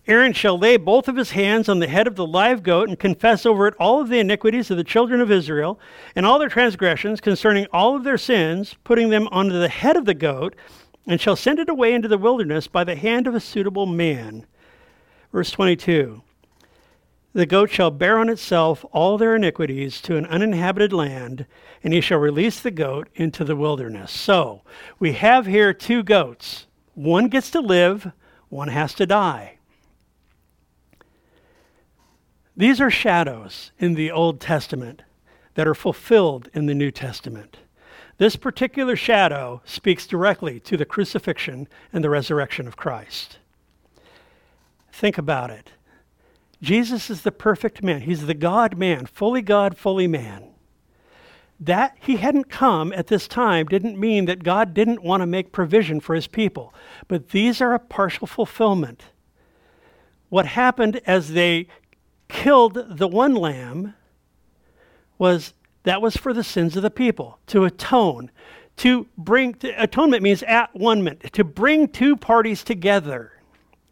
[0.05, 2.99] Aaron shall lay both of his hands on the head of the live goat and
[2.99, 5.79] confess over it all of the iniquities of the children of Israel
[6.13, 10.03] and all their transgressions concerning all of their sins, putting them onto the head of
[10.03, 10.55] the goat,
[11.07, 14.45] and shall send it away into the wilderness by the hand of a suitable man.
[15.31, 16.21] Verse 22
[17.31, 21.45] The goat shall bear on itself all their iniquities to an uninhabited land,
[21.81, 24.11] and he shall release the goat into the wilderness.
[24.11, 24.63] So
[24.99, 26.67] we have here two goats.
[26.93, 28.11] One gets to live,
[28.49, 29.59] one has to die.
[32.55, 35.01] These are shadows in the Old Testament
[35.55, 37.57] that are fulfilled in the New Testament.
[38.17, 43.39] This particular shadow speaks directly to the crucifixion and the resurrection of Christ.
[44.91, 45.71] Think about it.
[46.61, 48.01] Jesus is the perfect man.
[48.01, 50.49] He's the God man, fully God, fully man.
[51.59, 55.51] That he hadn't come at this time didn't mean that God didn't want to make
[55.51, 56.73] provision for his people.
[57.07, 59.03] But these are a partial fulfillment.
[60.29, 61.67] What happened as they
[62.33, 63.93] killed the one lamb
[65.19, 68.31] was that was for the sins of the people to atone.
[68.77, 73.33] To bring to, atonement means at one minute to bring two parties together.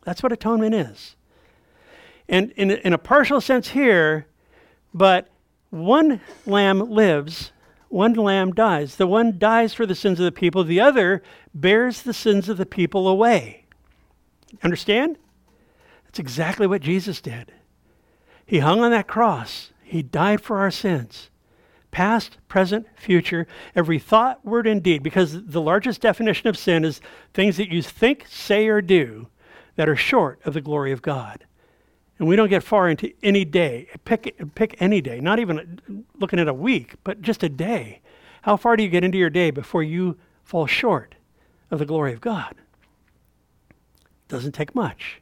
[0.03, 1.15] That's what atonement is.
[2.27, 4.25] And in, in a partial sense here
[4.93, 5.29] but
[5.69, 7.53] one lamb lives
[7.89, 8.95] one lamb dies.
[8.95, 11.21] The one dies for the sins of the people the other
[11.53, 13.65] bears the sins of the people away.
[14.63, 15.17] Understand?
[16.05, 17.53] That's exactly what jesus did
[18.45, 19.71] he hung on that cross.
[19.83, 21.29] He died for our sins.
[21.91, 27.01] Past, present, future, every thought, word, and deed, because the largest definition of sin is
[27.33, 29.27] things that you think, say, or do
[29.75, 31.45] that are short of the glory of God.
[32.17, 33.89] And we don't get far into any day.
[34.05, 38.01] Pick, pick any day, not even looking at a week, but just a day.
[38.43, 41.15] How far do you get into your day before you fall short
[41.69, 42.55] of the glory of God?
[44.27, 45.20] Doesn't take much.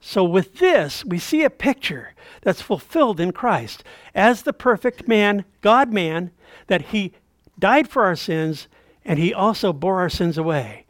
[0.00, 3.82] So, with this, we see a picture that's fulfilled in Christ
[4.14, 6.30] as the perfect man, God man,
[6.68, 7.12] that he
[7.58, 8.68] died for our sins
[9.04, 10.84] and he also bore our sins away.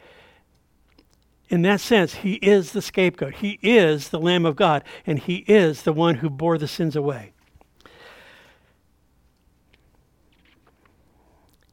[1.49, 3.37] In that sense, he is the scapegoat.
[3.37, 6.95] He is the Lamb of God, and he is the one who bore the sins
[6.95, 7.33] away.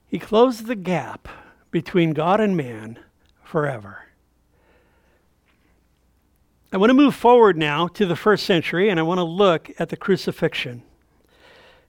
[0.08, 1.28] He closed the gap
[1.72, 3.00] between God and man
[3.44, 4.05] forever.
[6.76, 9.72] I want to move forward now to the first century and I want to look
[9.80, 10.72] at the crucifixion.
[10.74, 10.84] And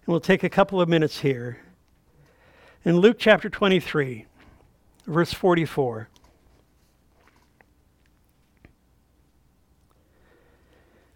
[0.07, 1.59] we'll take a couple of minutes here.
[2.85, 4.27] In Luke chapter 23,
[5.09, 6.09] verse 44.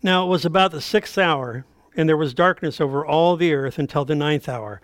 [0.02, 1.64] Now it was about the sixth hour,
[1.96, 4.80] and there was darkness over all the earth until the ninth hour.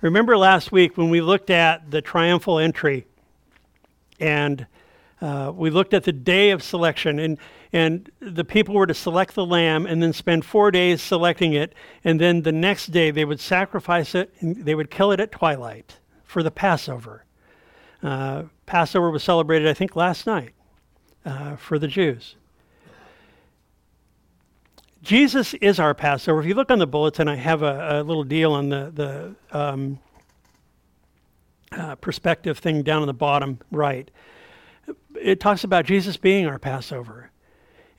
[0.00, 3.04] Remember last week when we looked at the triumphal entry
[4.20, 4.68] and
[5.20, 7.38] uh, we looked at the day of selection, and,
[7.72, 11.74] and the people were to select the lamb and then spend four days selecting it,
[12.04, 15.32] and then the next day they would sacrifice it and they would kill it at
[15.32, 17.24] twilight for the Passover.
[18.02, 20.52] Uh, Passover was celebrated, I think, last night
[21.24, 22.36] uh, for the Jews.
[25.02, 26.40] Jesus is our Passover.
[26.40, 29.58] If you look on the bulletin, I have a, a little deal on the, the
[29.58, 29.98] um,
[31.72, 34.10] uh, perspective thing down on the bottom right.
[35.20, 37.30] It talks about Jesus being our Passover.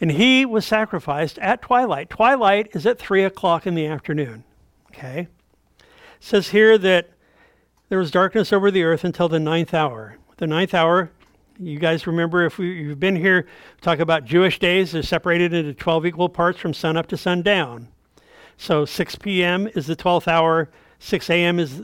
[0.02, 2.10] And he was sacrificed at twilight.
[2.10, 4.44] Twilight is at 3 o'clock in the afternoon.
[4.92, 5.28] Okay?
[5.80, 5.86] It
[6.20, 7.10] says here that
[7.90, 10.18] there was darkness over the earth until the ninth hour.
[10.38, 11.12] The ninth hour
[11.60, 13.46] you guys remember if we, you've been here,
[13.82, 14.94] talk about Jewish days.
[14.94, 17.90] They're separated into 12 equal parts from sun up to sundown.
[18.58, 19.68] So 6 p.m.
[19.68, 21.60] is the 12th hour, 6 a.m.
[21.60, 21.82] is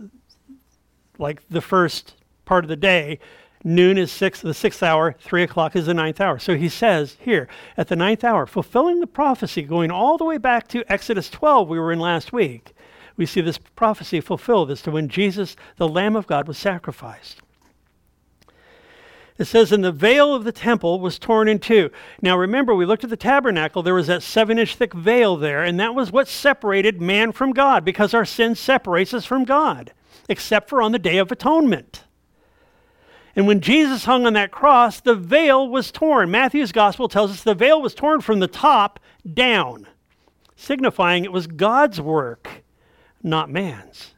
[1.17, 3.19] like the first part of the day.
[3.67, 6.37] Noon is six, the sixth hour, three o'clock is the ninth hour.
[6.37, 10.37] So he says here, at the ninth hour, fulfilling the prophecy, going all the way
[10.37, 12.75] back to Exodus 12, we were in last week,
[13.17, 17.41] we see this prophecy fulfilled as to when Jesus, the Lamb of God, was sacrificed.
[19.39, 21.89] It says, and the veil of the temple was torn in two.
[22.21, 25.63] Now remember, we looked at the tabernacle, there was that seven inch thick veil there,
[25.63, 29.91] and that was what separated man from God because our sin separates us from God,
[30.29, 32.04] except for on the Day of Atonement.
[33.35, 36.31] And when Jesus hung on that cross, the veil was torn.
[36.31, 38.99] Matthew's gospel tells us the veil was torn from the top
[39.33, 39.87] down,
[40.55, 42.63] signifying it was God's work,
[43.21, 44.15] not man's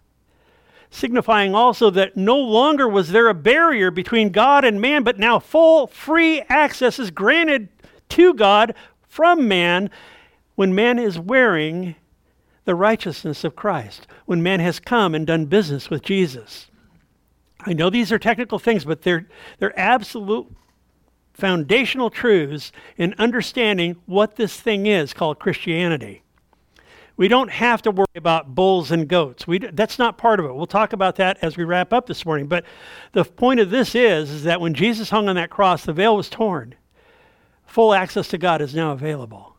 [0.89, 5.39] signifying also that no longer was there a barrier between God and man, but now
[5.39, 7.69] full free access is granted
[8.09, 8.73] to God
[9.07, 9.89] from man
[10.55, 11.95] when man is wearing
[12.65, 16.67] the righteousness of Christ, when man has come and done business with Jesus.
[17.61, 19.27] I know these are technical things, but they're,
[19.59, 20.47] they're absolute
[21.33, 26.23] foundational truths in understanding what this thing is called Christianity.
[27.15, 29.47] We don't have to worry about bulls and goats.
[29.47, 30.53] We, that's not part of it.
[30.53, 32.47] We'll talk about that as we wrap up this morning.
[32.47, 32.63] But
[33.13, 36.15] the point of this is, is that when Jesus hung on that cross, the veil
[36.15, 36.75] was torn.
[37.65, 39.55] Full access to God is now available.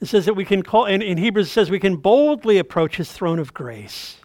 [0.00, 2.96] It says that we can call, in, in Hebrews, it says we can boldly approach
[2.96, 4.16] his throne of grace.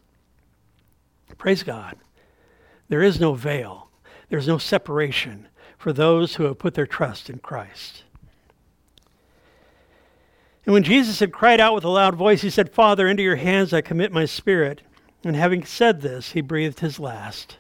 [1.38, 1.98] Praise God.
[2.90, 3.90] There is no veil,
[4.30, 5.48] there's no separation
[5.78, 8.04] for those who have put their trust in Christ.
[10.66, 13.38] And when Jesus had cried out with a loud voice, he said, Father, into your
[13.38, 14.82] hands I commit my spirit.
[15.24, 17.58] And having said this, he breathed his last.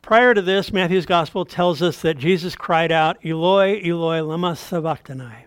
[0.00, 5.46] Prior to this, Matthew's gospel tells us that Jesus cried out, Eloi, Eloi, lama sabachthani.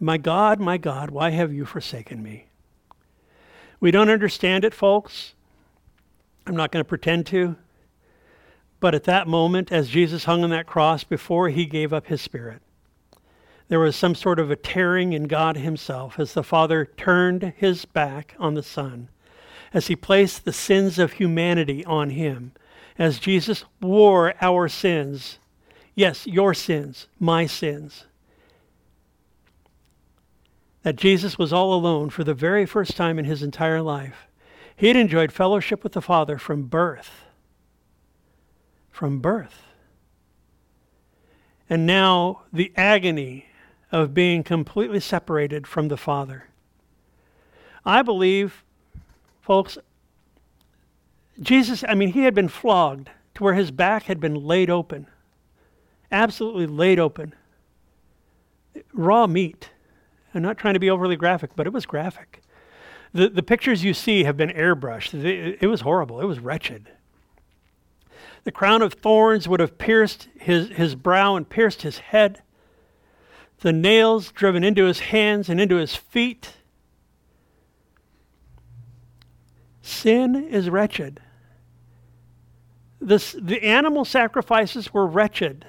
[0.00, 2.46] My God, my God, why have you forsaken me?
[3.78, 5.34] We don't understand it, folks.
[6.46, 7.56] I'm not going to pretend to.
[8.80, 12.22] But at that moment, as Jesus hung on that cross before he gave up his
[12.22, 12.62] spirit,
[13.70, 17.84] there was some sort of a tearing in God Himself as the Father turned His
[17.84, 19.08] back on the Son,
[19.72, 22.50] as He placed the sins of humanity on Him,
[22.98, 25.38] as Jesus wore our sins.
[25.94, 28.06] Yes, your sins, my sins.
[30.82, 34.26] That Jesus was all alone for the very first time in His entire life.
[34.80, 37.26] He had enjoyed fellowship with the Father from birth.
[38.90, 39.64] From birth.
[41.68, 43.44] And now the agony
[43.92, 46.46] of being completely separated from the Father.
[47.84, 48.64] I believe,
[49.42, 49.76] folks,
[51.42, 55.08] Jesus, I mean, he had been flogged to where his back had been laid open,
[56.10, 57.34] absolutely laid open.
[58.94, 59.68] Raw meat.
[60.32, 62.40] I'm not trying to be overly graphic, but it was graphic.
[63.12, 65.14] The, the pictures you see have been airbrushed.
[65.14, 66.20] It, it was horrible.
[66.20, 66.88] It was wretched.
[68.44, 72.42] The crown of thorns would have pierced his, his brow and pierced his head
[73.60, 76.54] the nails driven into his hands and into his feet.
[79.82, 81.20] Sin is wretched.
[83.00, 85.66] This, the animal sacrifices were wretched.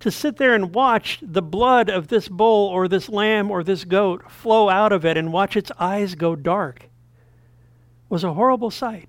[0.00, 3.84] To sit there and watch the blood of this bull or this lamb or this
[3.84, 6.88] goat flow out of it and watch its eyes go dark
[8.08, 9.08] was a horrible sight.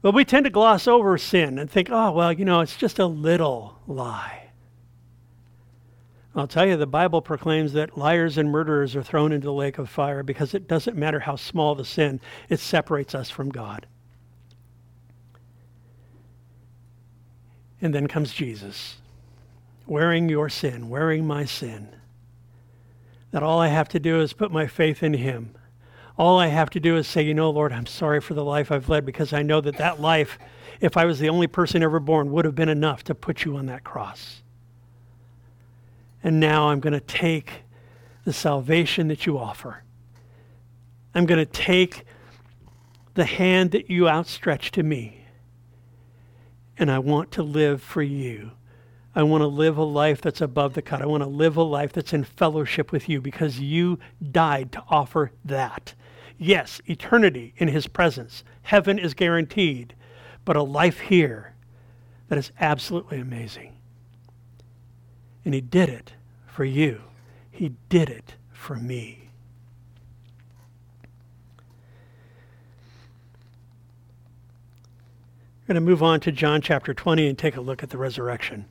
[0.00, 2.98] But we tend to gloss over sin and think, oh, well, you know, it's just
[2.98, 4.50] a little lie.
[6.36, 9.76] I'll tell you, the Bible proclaims that liars and murderers are thrown into the lake
[9.76, 13.86] of fire because it doesn't matter how small the sin, it separates us from God.
[17.80, 18.96] And then comes Jesus,
[19.86, 21.88] wearing your sin, wearing my sin.
[23.30, 25.54] That all I have to do is put my faith in Him
[26.18, 28.72] all I have to do is say, you know, Lord, I'm sorry for the life
[28.72, 30.36] I've led because I know that that life,
[30.80, 33.56] if I was the only person ever born, would have been enough to put you
[33.56, 34.42] on that cross.
[36.24, 37.62] And now I'm going to take
[38.24, 39.84] the salvation that you offer.
[41.14, 42.04] I'm going to take
[43.14, 45.17] the hand that you outstretch to me.
[46.78, 48.52] And I want to live for you.
[49.14, 51.02] I want to live a life that's above the cut.
[51.02, 53.98] I want to live a life that's in fellowship with you because you
[54.30, 55.94] died to offer that.
[56.36, 58.44] Yes, eternity in his presence.
[58.62, 59.94] Heaven is guaranteed,
[60.44, 61.56] but a life here
[62.28, 63.76] that is absolutely amazing.
[65.44, 66.12] And he did it
[66.46, 67.00] for you.
[67.50, 69.17] He did it for me.
[75.68, 77.98] We're going to move on to John chapter 20 and take a look at the
[77.98, 78.64] resurrection.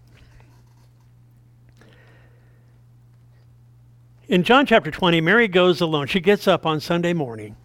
[4.27, 6.07] In John chapter 20, Mary goes alone.
[6.07, 7.55] She gets up on Sunday morning.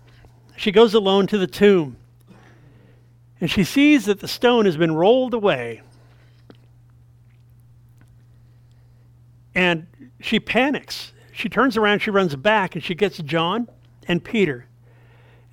[0.58, 1.96] She goes alone to the tomb.
[3.40, 5.80] And she sees that the stone has been rolled away.
[9.54, 9.86] And
[10.20, 11.14] she panics.
[11.32, 13.66] She turns around, she runs back, and she gets John
[14.06, 14.66] and Peter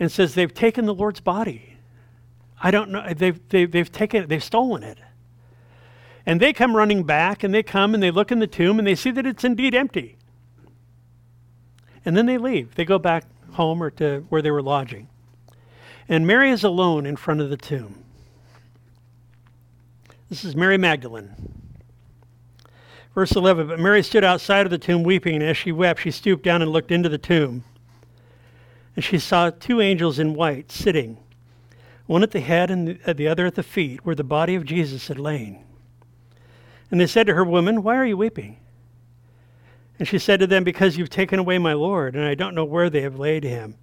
[0.02, 1.69] and says, They've taken the Lord's body.
[2.62, 3.14] I don't know.
[3.14, 4.98] They've, they've, they've taken it, they've stolen it.
[6.26, 8.88] And they come running back, and they come and they look in the tomb, and
[8.88, 10.18] they see that it's indeed empty.
[12.06, 12.76] And then they leave.
[12.76, 15.08] They go back home or to where they were lodging.
[16.08, 18.04] And Mary is alone in front of the tomb.
[20.30, 21.34] This is Mary Magdalene.
[23.16, 26.12] Verse 11 But Mary stood outside of the tomb weeping, and as she wept, she
[26.12, 27.64] stooped down and looked into the tomb.
[28.96, 31.18] And she saw two angels in white sitting,
[32.10, 34.66] one at the head and uh, the other at the feet, where the body of
[34.66, 35.64] Jesus had lain.
[36.90, 38.58] And they said to her, Woman, why are you weeping?
[40.00, 42.66] And she said to them, Because you've taken away my Lord, and I don't know
[42.66, 43.76] where they have laid him.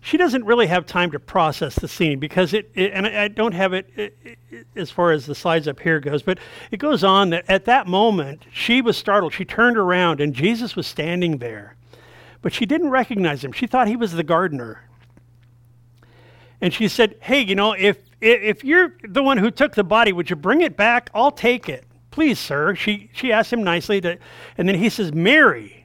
[0.00, 3.52] She doesn't really have time to process the scene because it, it and I, don't
[3.52, 4.16] have it, it,
[4.48, 6.38] it, as far as the slides up here goes, but
[6.70, 9.32] it goes on that at that moment she was startled.
[9.34, 11.74] She turned around and Jesus was standing there,
[12.42, 13.50] but she didn't recognize him.
[13.50, 14.84] She thought he was the gardener.
[16.60, 20.12] And she said, Hey, you know, if, if you're the one who took the body,
[20.12, 21.10] would you bring it back?
[21.14, 21.84] I'll take it.
[22.10, 22.74] Please, sir.
[22.74, 24.18] She, she asked him nicely, to,
[24.58, 25.76] and then he says, Mary.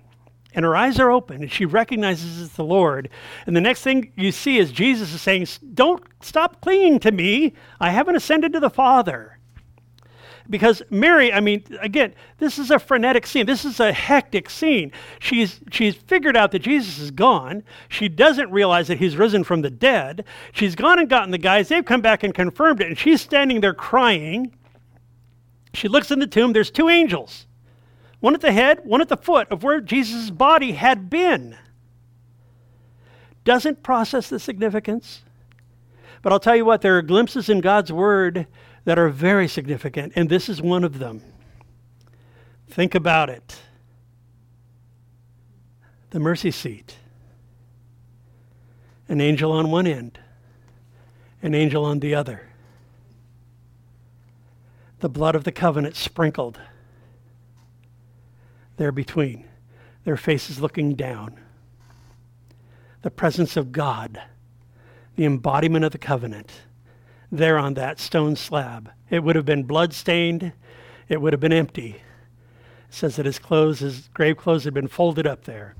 [0.54, 3.10] And her eyes are open, and she recognizes it's the Lord.
[3.46, 7.54] And the next thing you see is Jesus is saying, Don't stop clinging to me.
[7.82, 9.35] I haven't ascended to the Father.
[10.50, 13.46] Because Mary, I mean, again, this is a frenetic scene.
[13.46, 14.92] This is a hectic scene.
[15.20, 17.64] She's, she's figured out that Jesus is gone.
[17.90, 20.24] She doesn't realize that he's risen from the dead.
[20.54, 21.68] She's gone and gotten the guys.
[21.68, 22.88] They've come back and confirmed it.
[22.88, 24.56] And she's standing there crying.
[25.74, 27.48] She looks in the tomb, there's two angels
[28.22, 31.56] one at the head, one at the foot of where Jesus' body had been.
[33.44, 35.22] Doesn't process the significance.
[36.24, 38.48] But I'll tell you what, there are glimpses in God's Word
[38.86, 41.22] that are very significant, and this is one of them.
[42.70, 43.60] Think about it
[46.12, 46.96] the mercy seat,
[49.10, 50.18] an angel on one end,
[51.42, 52.48] an angel on the other
[55.00, 56.60] the blood of the covenant sprinkled
[58.78, 59.46] there between,
[60.04, 61.40] their faces looking down.
[63.04, 64.22] The presence of God,
[65.16, 66.52] the embodiment of the covenant,
[67.38, 68.92] there on that stone slab.
[69.10, 70.54] It would have been blood-stained,
[71.08, 72.02] it would have been empty.
[72.88, 75.76] It says that his clothes, his grave clothes had been folded up there.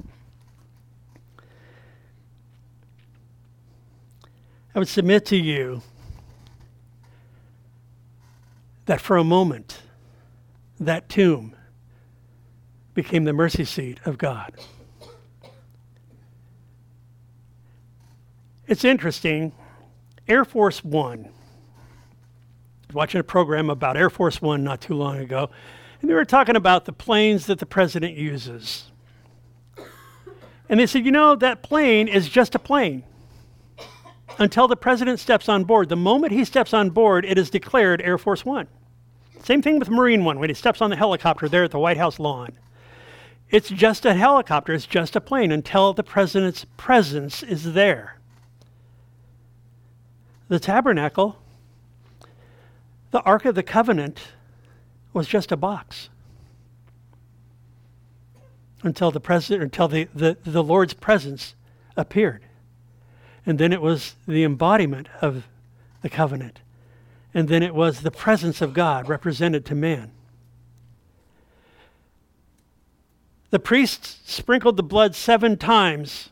[4.74, 5.82] I would submit to you
[8.86, 9.82] that for a moment,
[10.80, 11.56] that tomb
[12.94, 14.54] became the mercy seat of God.
[18.68, 19.54] It's interesting.
[20.28, 21.30] Air Force One.
[22.94, 25.50] Watching a program about Air Force One not too long ago,
[26.02, 28.92] and they were talking about the planes that the president uses.
[30.70, 33.04] And they said, you know, that plane is just a plane
[34.40, 35.90] until the president steps on board.
[35.90, 38.68] The moment he steps on board, it is declared Air Force One.
[39.44, 41.98] Same thing with Marine One when he steps on the helicopter there at the White
[41.98, 42.54] House lawn.
[43.52, 48.20] It's just a helicopter, it's just a plane until the president's presence is there.
[50.48, 51.38] the tabernacle,
[53.16, 54.20] the Ark of the Covenant,
[55.14, 56.10] was just a box
[58.84, 61.56] until the president until the, the, the Lord's presence
[61.96, 62.44] appeared.
[63.46, 65.48] And then it was the embodiment of
[66.02, 66.60] the covenant.
[67.34, 70.12] And then it was the presence of God represented to man.
[73.50, 76.32] The priest sprinkled the blood seven times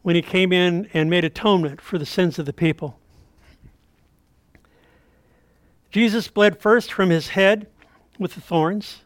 [0.00, 2.98] when he came in and made atonement for the sins of the people.
[5.92, 7.66] Jesus bled first from his head
[8.18, 9.02] with the thorns,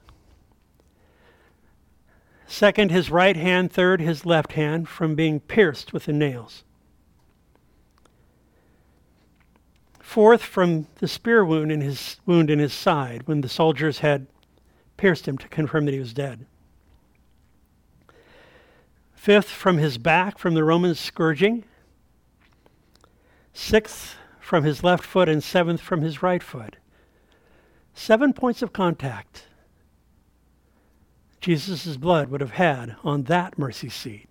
[2.47, 6.63] second, his right hand, third, his left hand from being pierced with the nails.
[9.99, 14.29] Fourth, from the spear wound in his wound in his side when the soldiers had
[14.97, 16.47] pierced him to confirm that he was dead.
[19.13, 21.65] Fifth, from his back from the Roman scourging.
[23.53, 24.15] Sixth,
[24.47, 26.77] from his left foot, and seventh, from his right foot.
[27.95, 29.43] Seven points of contact
[31.41, 34.29] Jesus' blood would have had on that mercy seat.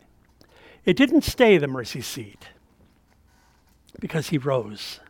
[0.86, 2.48] It didn't stay the mercy seat
[4.00, 5.02] because he rose.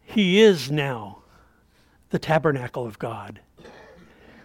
[0.00, 1.18] He is now
[2.10, 3.40] the tabernacle of God.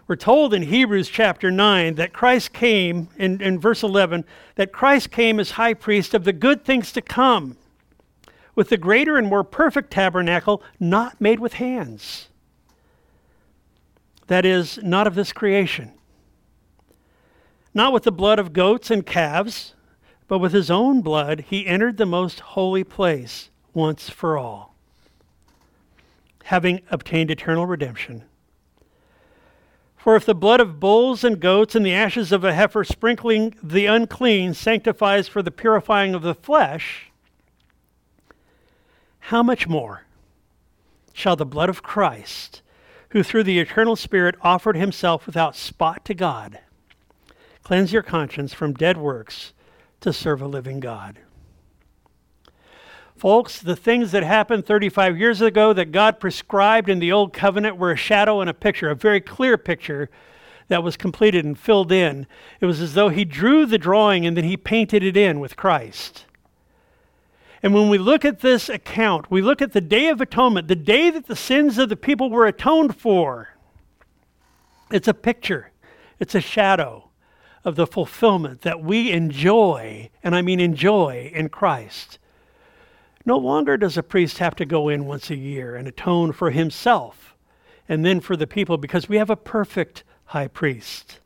[0.07, 5.11] We're told in Hebrews chapter 9 that Christ came, in, in verse 11, that Christ
[5.11, 7.57] came as high priest of the good things to come,
[8.57, 12.27] with the greater and more perfect tabernacle not made with hands.
[14.25, 15.93] That is, not of this creation.
[17.71, 19.75] Not with the blood of goats and calves,
[20.27, 24.73] but with his own blood he entered the most holy place once for all,
[26.45, 28.23] having obtained eternal redemption.
[29.95, 33.53] For if the blood of bulls and goats and the ashes of a heifer sprinkling
[33.61, 37.11] the unclean sanctifies for the purifying of the flesh,
[39.27, 40.05] how much more
[41.11, 42.61] shall the blood of Christ,
[43.09, 46.59] who through the eternal Spirit offered himself without spot to God,
[47.61, 49.51] cleanse your conscience from dead works
[49.99, 51.19] to serve a living God?
[53.17, 57.75] Folks, the things that happened 35 years ago that God prescribed in the Old Covenant
[57.75, 60.09] were a shadow and a picture, a very clear picture
[60.69, 62.27] that was completed and filled in.
[62.61, 65.57] It was as though He drew the drawing and then He painted it in with
[65.57, 66.26] Christ.
[67.63, 70.75] And when we look at this account, we look at the Day of Atonement, the
[70.75, 73.49] day that the sins of the people were atoned for.
[74.91, 75.71] It's a picture,
[76.19, 77.09] it's a shadow
[77.65, 82.19] of the fulfillment that we enjoy, and I mean enjoy in Christ.
[83.25, 86.51] No longer does a priest have to go in once a year and atone for
[86.51, 87.35] himself
[87.89, 91.19] and then for the people because we have a perfect high priest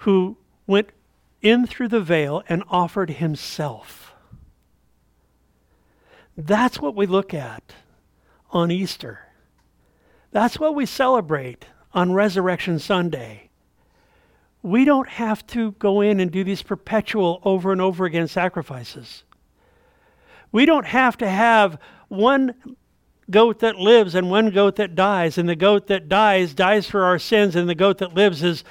[0.00, 0.36] who
[0.66, 0.90] went
[1.42, 3.99] in through the veil and offered himself.
[6.36, 7.74] That's what we look at
[8.50, 9.20] on Easter.
[10.32, 13.50] That's what we celebrate on Resurrection Sunday.
[14.62, 19.24] We don't have to go in and do these perpetual over and over again sacrifices.
[20.52, 21.78] We don't have to have
[22.08, 22.54] one
[23.30, 27.04] goat that lives and one goat that dies, and the goat that dies dies for
[27.04, 28.64] our sins, and the goat that lives is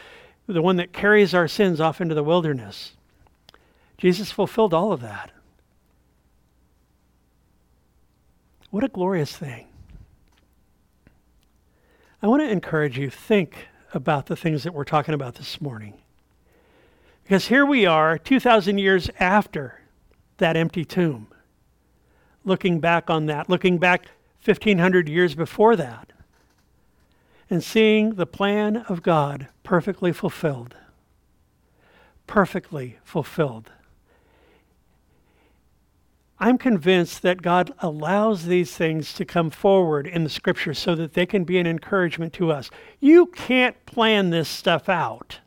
[0.48, 2.94] the one that carries our sins off into the wilderness.
[3.98, 5.32] Jesus fulfilled all of that.
[8.72, 9.68] What a glorious thing.
[12.22, 15.96] I want to encourage you think about the things that we're talking about this morning.
[17.24, 19.82] Because here we are 2,000 years after
[20.38, 21.28] that empty tomb
[22.46, 24.08] looking back on that, looking back
[24.44, 26.12] 1,500 years before that,
[27.50, 30.76] and seeing the plan of God perfectly fulfilled.
[32.28, 33.72] Perfectly fulfilled.
[36.40, 41.14] I'm convinced that God allows these things to come forward in the scripture so that
[41.14, 42.70] they can be an encouragement to us.
[43.02, 45.40] You can't plan this stuff out.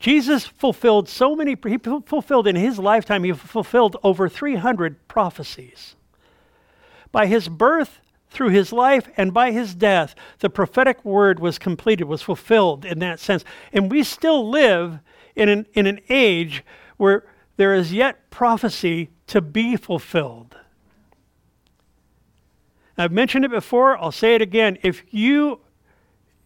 [0.00, 5.94] Jesus fulfilled so many, he fulfilled in his lifetime, he fulfilled over 300 prophecies.
[7.12, 12.04] By his birth, through his life, and by his death, the prophetic word was completed,
[12.04, 13.44] was fulfilled in that sense.
[13.72, 14.98] And we still live
[15.36, 16.64] in an, in an age
[16.96, 17.24] where
[17.56, 20.56] there is yet prophecy to be fulfilled.
[22.96, 24.78] I've mentioned it before, I'll say it again.
[24.82, 25.60] If you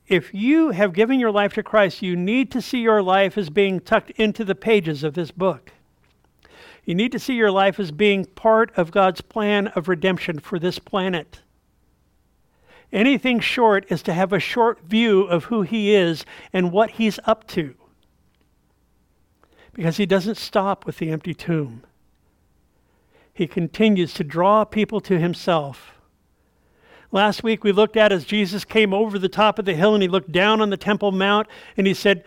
[0.09, 3.50] if you have given your life to Christ, you need to see your life as
[3.50, 5.72] being tucked into the pages of this book.
[6.84, 10.61] You need to see your life as being part of God's plan of redemption for
[10.61, 11.40] this planet.
[12.92, 17.18] Anything short is to have a short view of who He is and what He's
[17.24, 17.74] up to.
[19.77, 21.83] Because he doesn't stop with the empty tomb.
[23.35, 25.93] He continues to draw people to himself.
[27.12, 30.03] Last week we looked at as Jesus came over the top of the hill and
[30.03, 31.47] he looked down on the Temple Mount
[31.77, 32.24] and he said,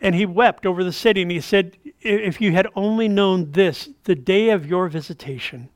[0.00, 3.90] and he wept over the city and he said, If you had only known this,
[4.04, 5.68] the day of your visitation.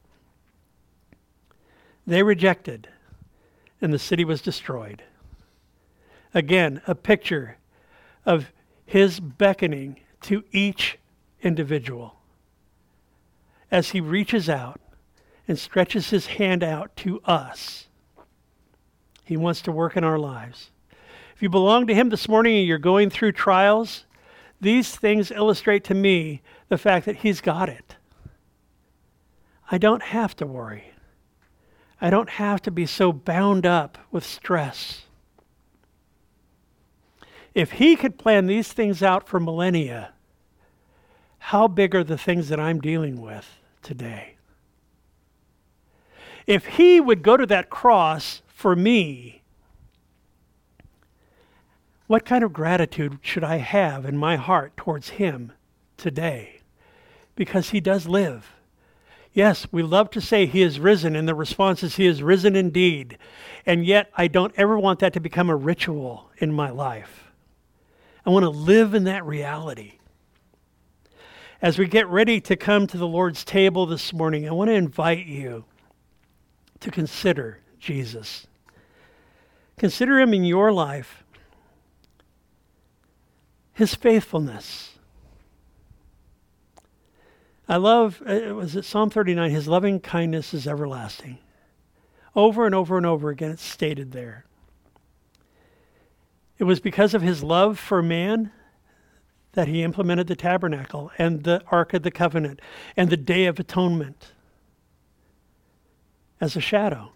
[2.07, 2.89] They rejected,
[3.83, 5.03] and the city was destroyed.
[6.33, 7.59] Again, a picture
[8.25, 8.53] of
[8.87, 10.97] his beckoning to each
[11.43, 12.17] individual
[13.71, 14.81] as he reaches out
[15.47, 17.89] and stretches his hand out to us.
[19.25, 20.71] He wants to work in our lives.
[21.35, 24.05] If you belong to him this morning and you're going through trials,
[24.61, 27.97] these things illustrate to me the fact that he's got it.
[29.71, 30.93] I don't have to worry.
[32.01, 35.03] I don't have to be so bound up with stress.
[37.55, 40.13] If he could plan these things out for millennia,
[41.41, 44.37] how big are the things that I'm dealing with today?
[46.47, 49.43] If he would go to that cross for me,
[52.07, 55.53] what kind of gratitude should I have in my heart towards him
[55.97, 56.61] today?
[57.37, 58.53] Because he does live.
[59.33, 62.57] Yes, we love to say he is risen, and the response is he is risen
[62.57, 63.17] indeed.
[63.65, 67.33] And yet, I don't ever want that to become a ritual in my life.
[68.27, 70.00] I want to live in that reality.
[71.63, 74.75] As we get ready to come to the Lord's table this morning, I want to
[74.75, 75.65] invite you
[76.81, 78.47] to consider Jesus.
[79.77, 81.23] Consider him in your life,
[83.75, 84.93] his faithfulness.
[87.69, 89.51] I love, uh, was it Psalm 39?
[89.51, 91.39] His loving kindness is everlasting.
[92.35, 94.47] Over and over and over again, it's stated there.
[96.59, 98.51] It was because of his love for man
[99.53, 102.61] that he implemented the tabernacle and the Ark of the Covenant
[102.97, 104.33] and the Day of Atonement
[106.41, 107.13] as a shadow.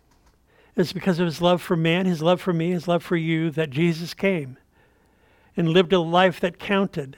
[0.76, 3.50] It's because of his love for man, his love for me, his love for you
[3.52, 4.58] that Jesus came
[5.56, 7.16] and lived a life that counted.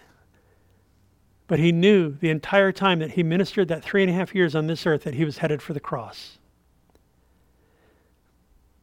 [1.46, 4.54] But he knew the entire time that he ministered that three and a half years
[4.54, 6.38] on this earth that he was headed for the cross.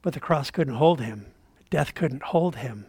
[0.01, 1.27] But the cross couldn't hold him,
[1.69, 2.87] death couldn't hold him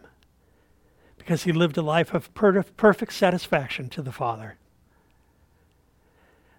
[1.25, 4.57] because he lived a life of per- perfect satisfaction to the Father.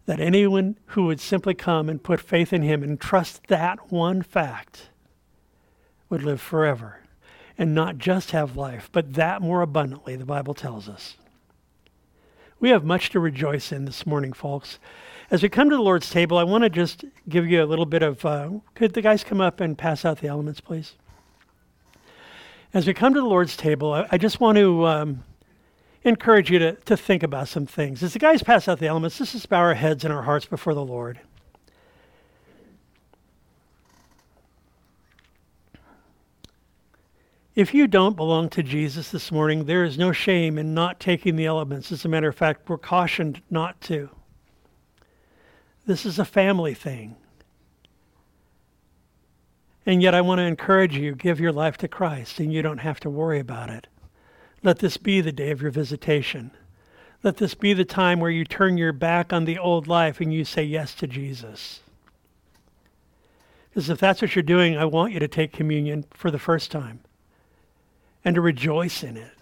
[0.06, 4.22] That anyone who would simply come and put faith in him and trust that one
[4.22, 4.88] fact
[6.10, 6.98] would live forever
[7.56, 11.16] and not just have life, but that more abundantly, the Bible tells us.
[12.58, 14.80] We have much to rejoice in this morning, folks.
[15.30, 17.86] As we come to the Lord's table, I want to just give you a little
[17.86, 18.24] bit of.
[18.24, 20.94] Uh, could the guys come up and pass out the elements, please?
[22.76, 25.24] As we come to the Lord's table, I, I just want to um,
[26.04, 28.02] encourage you to, to think about some things.
[28.02, 30.44] As the guys pass out the elements, let's just bow our heads and our hearts
[30.44, 31.18] before the Lord.
[37.54, 41.36] If you don't belong to Jesus this morning, there is no shame in not taking
[41.36, 41.90] the elements.
[41.90, 44.10] As a matter of fact, we're cautioned not to.
[45.86, 47.16] This is a family thing.
[49.86, 52.78] And yet, I want to encourage you give your life to Christ, and you don't
[52.78, 53.86] have to worry about it.
[54.62, 56.50] Let this be the day of your visitation.
[57.22, 60.32] Let this be the time where you turn your back on the old life and
[60.32, 61.80] you say yes to Jesus.
[63.68, 66.70] Because if that's what you're doing, I want you to take communion for the first
[66.70, 67.00] time
[68.24, 69.32] and to rejoice in it.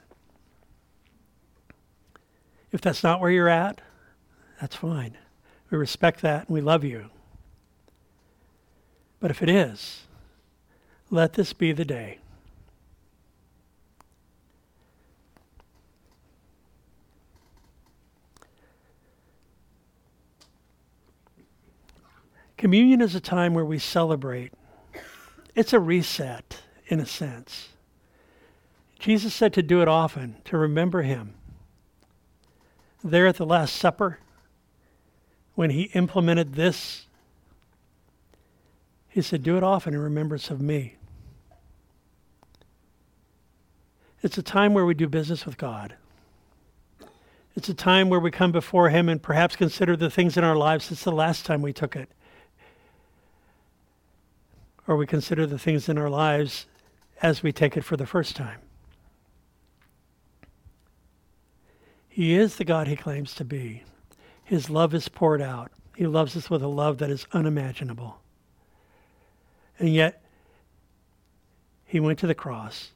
[2.72, 3.80] If that's not where you're at,
[4.60, 5.16] that's fine.
[5.70, 7.10] We respect that and we love you.
[9.20, 10.03] But if it is,
[11.10, 12.18] let this be the day.
[22.56, 24.52] Communion is a time where we celebrate.
[25.54, 27.68] It's a reset, in a sense.
[28.98, 31.34] Jesus said to do it often, to remember him.
[33.02, 34.18] There at the Last Supper,
[35.54, 37.06] when he implemented this,
[39.14, 40.96] he said, Do it often in remembrance of me.
[44.24, 45.94] It's a time where we do business with God.
[47.54, 50.56] It's a time where we come before Him and perhaps consider the things in our
[50.56, 52.08] lives since the last time we took it.
[54.88, 56.66] Or we consider the things in our lives
[57.22, 58.58] as we take it for the first time.
[62.08, 63.84] He is the God He claims to be.
[64.42, 65.70] His love is poured out.
[65.94, 68.18] He loves us with a love that is unimaginable.
[69.78, 70.22] And yet,
[71.84, 72.90] He went to the cross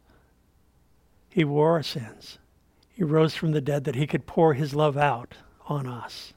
[1.39, 2.39] he wore our sins.
[2.89, 5.35] He rose from the dead that he could pour his love out
[5.68, 6.33] on us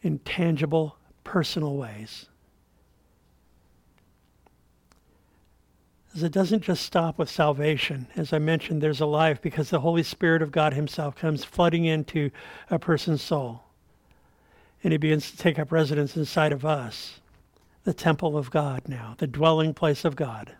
[0.00, 2.26] in tangible, personal ways.
[6.14, 8.06] As it doesn't just stop with salvation.
[8.16, 11.84] As I mentioned, there's a life because the Holy Spirit of God Himself comes flooding
[11.84, 12.30] into
[12.70, 13.64] a person's soul.
[14.82, 17.20] And He begins to take up residence inside of us,
[17.84, 20.52] the temple of God now, the dwelling place of God.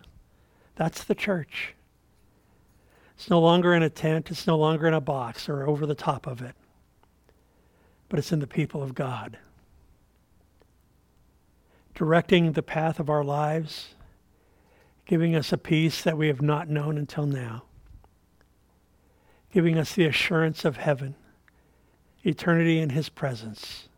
[0.76, 1.74] That's the church.
[3.14, 5.94] It's no longer in a tent, it's no longer in a box or over the
[5.94, 6.54] top of it,
[8.08, 9.38] but it's in the people of God.
[11.94, 13.94] Directing the path of our lives,
[15.06, 17.64] giving us a peace that we have not known until now,
[19.52, 21.14] giving us the assurance of heaven,
[22.24, 23.88] eternity in His presence.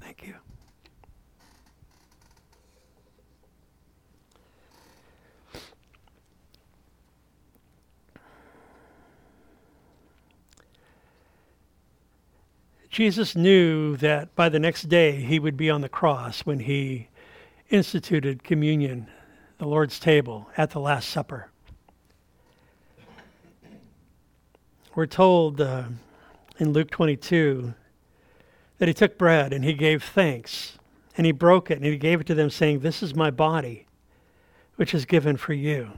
[0.00, 0.34] Thank you.
[12.98, 17.06] Jesus knew that by the next day he would be on the cross when he
[17.70, 19.06] instituted communion,
[19.58, 21.48] the Lord's table, at the Last Supper.
[24.96, 25.84] We're told uh,
[26.58, 27.72] in Luke 22
[28.78, 30.76] that he took bread and he gave thanks
[31.16, 33.86] and he broke it and he gave it to them, saying, This is my body,
[34.74, 35.92] which is given for you.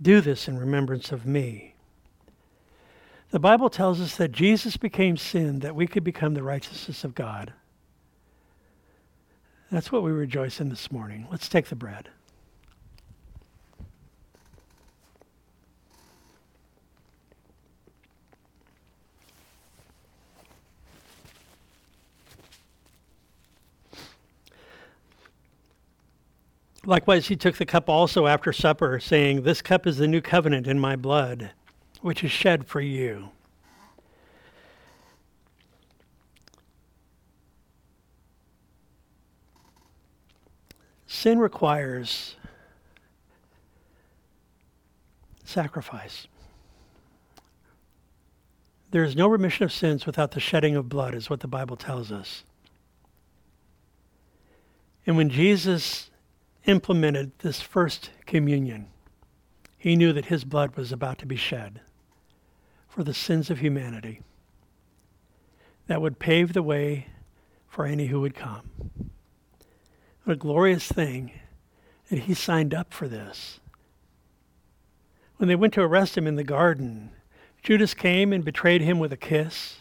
[0.00, 1.71] Do this in remembrance of me.
[3.32, 7.14] The Bible tells us that Jesus became sin that we could become the righteousness of
[7.14, 7.54] God.
[9.70, 11.26] That's what we rejoice in this morning.
[11.30, 12.10] Let's take the bread.
[26.84, 30.66] Likewise, he took the cup also after supper, saying, This cup is the new covenant
[30.66, 31.52] in my blood,
[32.02, 33.30] which is shed for you.
[41.06, 42.34] Sin requires
[45.44, 46.26] sacrifice.
[48.90, 51.76] There is no remission of sins without the shedding of blood, is what the Bible
[51.76, 52.42] tells us.
[55.06, 56.10] And when Jesus
[56.66, 58.88] implemented this first communion,
[59.78, 61.80] he knew that his blood was about to be shed
[62.92, 64.20] for the sins of humanity
[65.86, 67.06] that would pave the way
[67.66, 68.70] for any who would come.
[70.24, 71.32] What a glorious thing
[72.10, 73.60] that he signed up for this.
[75.38, 77.12] When they went to arrest him in the garden,
[77.62, 79.78] Judas came and betrayed him with a kiss.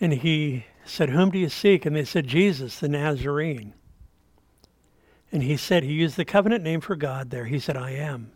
[0.00, 1.86] And he said, Whom do you seek?
[1.86, 3.74] And they said, Jesus, the Nazarene.
[5.30, 7.44] And he said, he used the covenant name for God there.
[7.44, 8.32] He said, I am.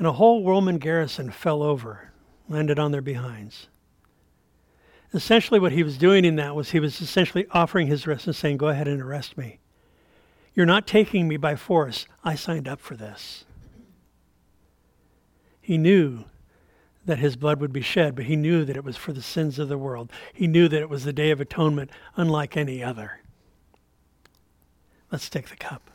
[0.00, 2.10] And a whole Roman garrison fell over,
[2.48, 3.68] landed on their behinds.
[5.12, 8.34] Essentially, what he was doing in that was he was essentially offering his wrist and
[8.34, 9.58] saying, Go ahead and arrest me.
[10.54, 12.06] You're not taking me by force.
[12.24, 13.44] I signed up for this.
[15.60, 16.24] He knew
[17.04, 19.58] that his blood would be shed, but he knew that it was for the sins
[19.58, 20.10] of the world.
[20.32, 23.20] He knew that it was the day of atonement, unlike any other.
[25.12, 25.89] Let's take the cup.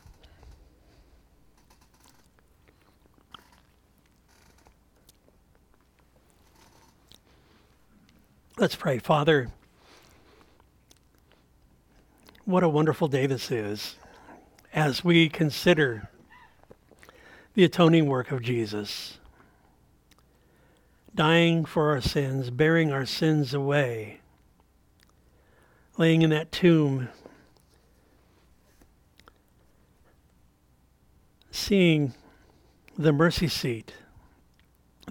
[8.58, 8.98] Let's pray.
[8.98, 9.48] Father,
[12.46, 13.96] what a wonderful day this is
[14.72, 16.08] as we consider
[17.52, 19.18] the atoning work of Jesus,
[21.14, 24.20] dying for our sins, bearing our sins away,
[25.98, 27.10] laying in that tomb
[31.50, 32.14] seeing
[32.96, 33.92] the mercy seat,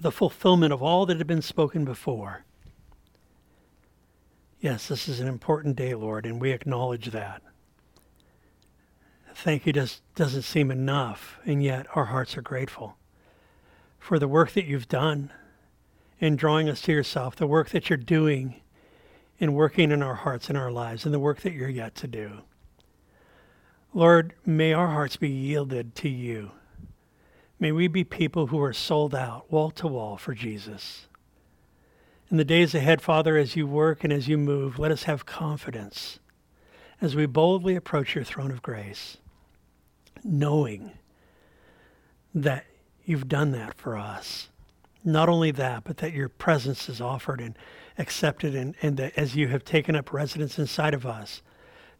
[0.00, 2.45] the fulfillment of all that had been spoken before.
[4.66, 7.40] Yes, this is an important day, Lord, and we acknowledge that.
[9.32, 12.96] Thank you just doesn't seem enough, and yet our hearts are grateful
[14.00, 15.30] for the work that you've done
[16.18, 18.60] in drawing us to yourself, the work that you're doing
[19.38, 22.08] in working in our hearts and our lives, and the work that you're yet to
[22.08, 22.40] do.
[23.94, 26.50] Lord, may our hearts be yielded to you.
[27.60, 31.06] May we be people who are sold out, wall to wall, for Jesus.
[32.30, 35.26] In the days ahead, Father, as you work and as you move, let us have
[35.26, 36.18] confidence
[37.00, 39.18] as we boldly approach your throne of grace,
[40.24, 40.92] knowing
[42.34, 42.64] that
[43.04, 44.48] you've done that for us.
[45.04, 47.56] Not only that, but that your presence is offered and
[47.96, 51.42] accepted, and, and that as you have taken up residence inside of us,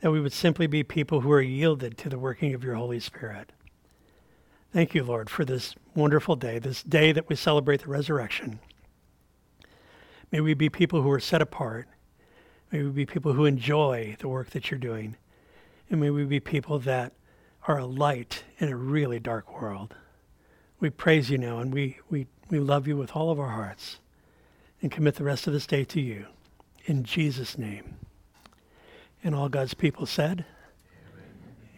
[0.00, 2.98] that we would simply be people who are yielded to the working of your Holy
[2.98, 3.52] Spirit.
[4.72, 8.58] Thank you, Lord, for this wonderful day, this day that we celebrate the resurrection.
[10.32, 11.88] May we be people who are set apart.
[12.72, 15.16] May we be people who enjoy the work that you're doing.
[15.88, 17.12] And may we be people that
[17.66, 19.94] are a light in a really dark world.
[20.80, 23.98] We praise you now and we, we, we love you with all of our hearts
[24.82, 26.26] and commit the rest of this day to you.
[26.86, 27.96] In Jesus' name.
[29.24, 30.44] And all God's people said,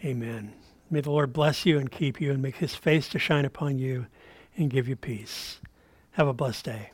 [0.05, 0.29] Amen.
[0.29, 0.53] Amen.
[0.91, 3.79] May the Lord bless you and keep you and make his face to shine upon
[3.79, 4.07] you
[4.57, 5.61] and give you peace.
[6.13, 6.91] Have a blessed day.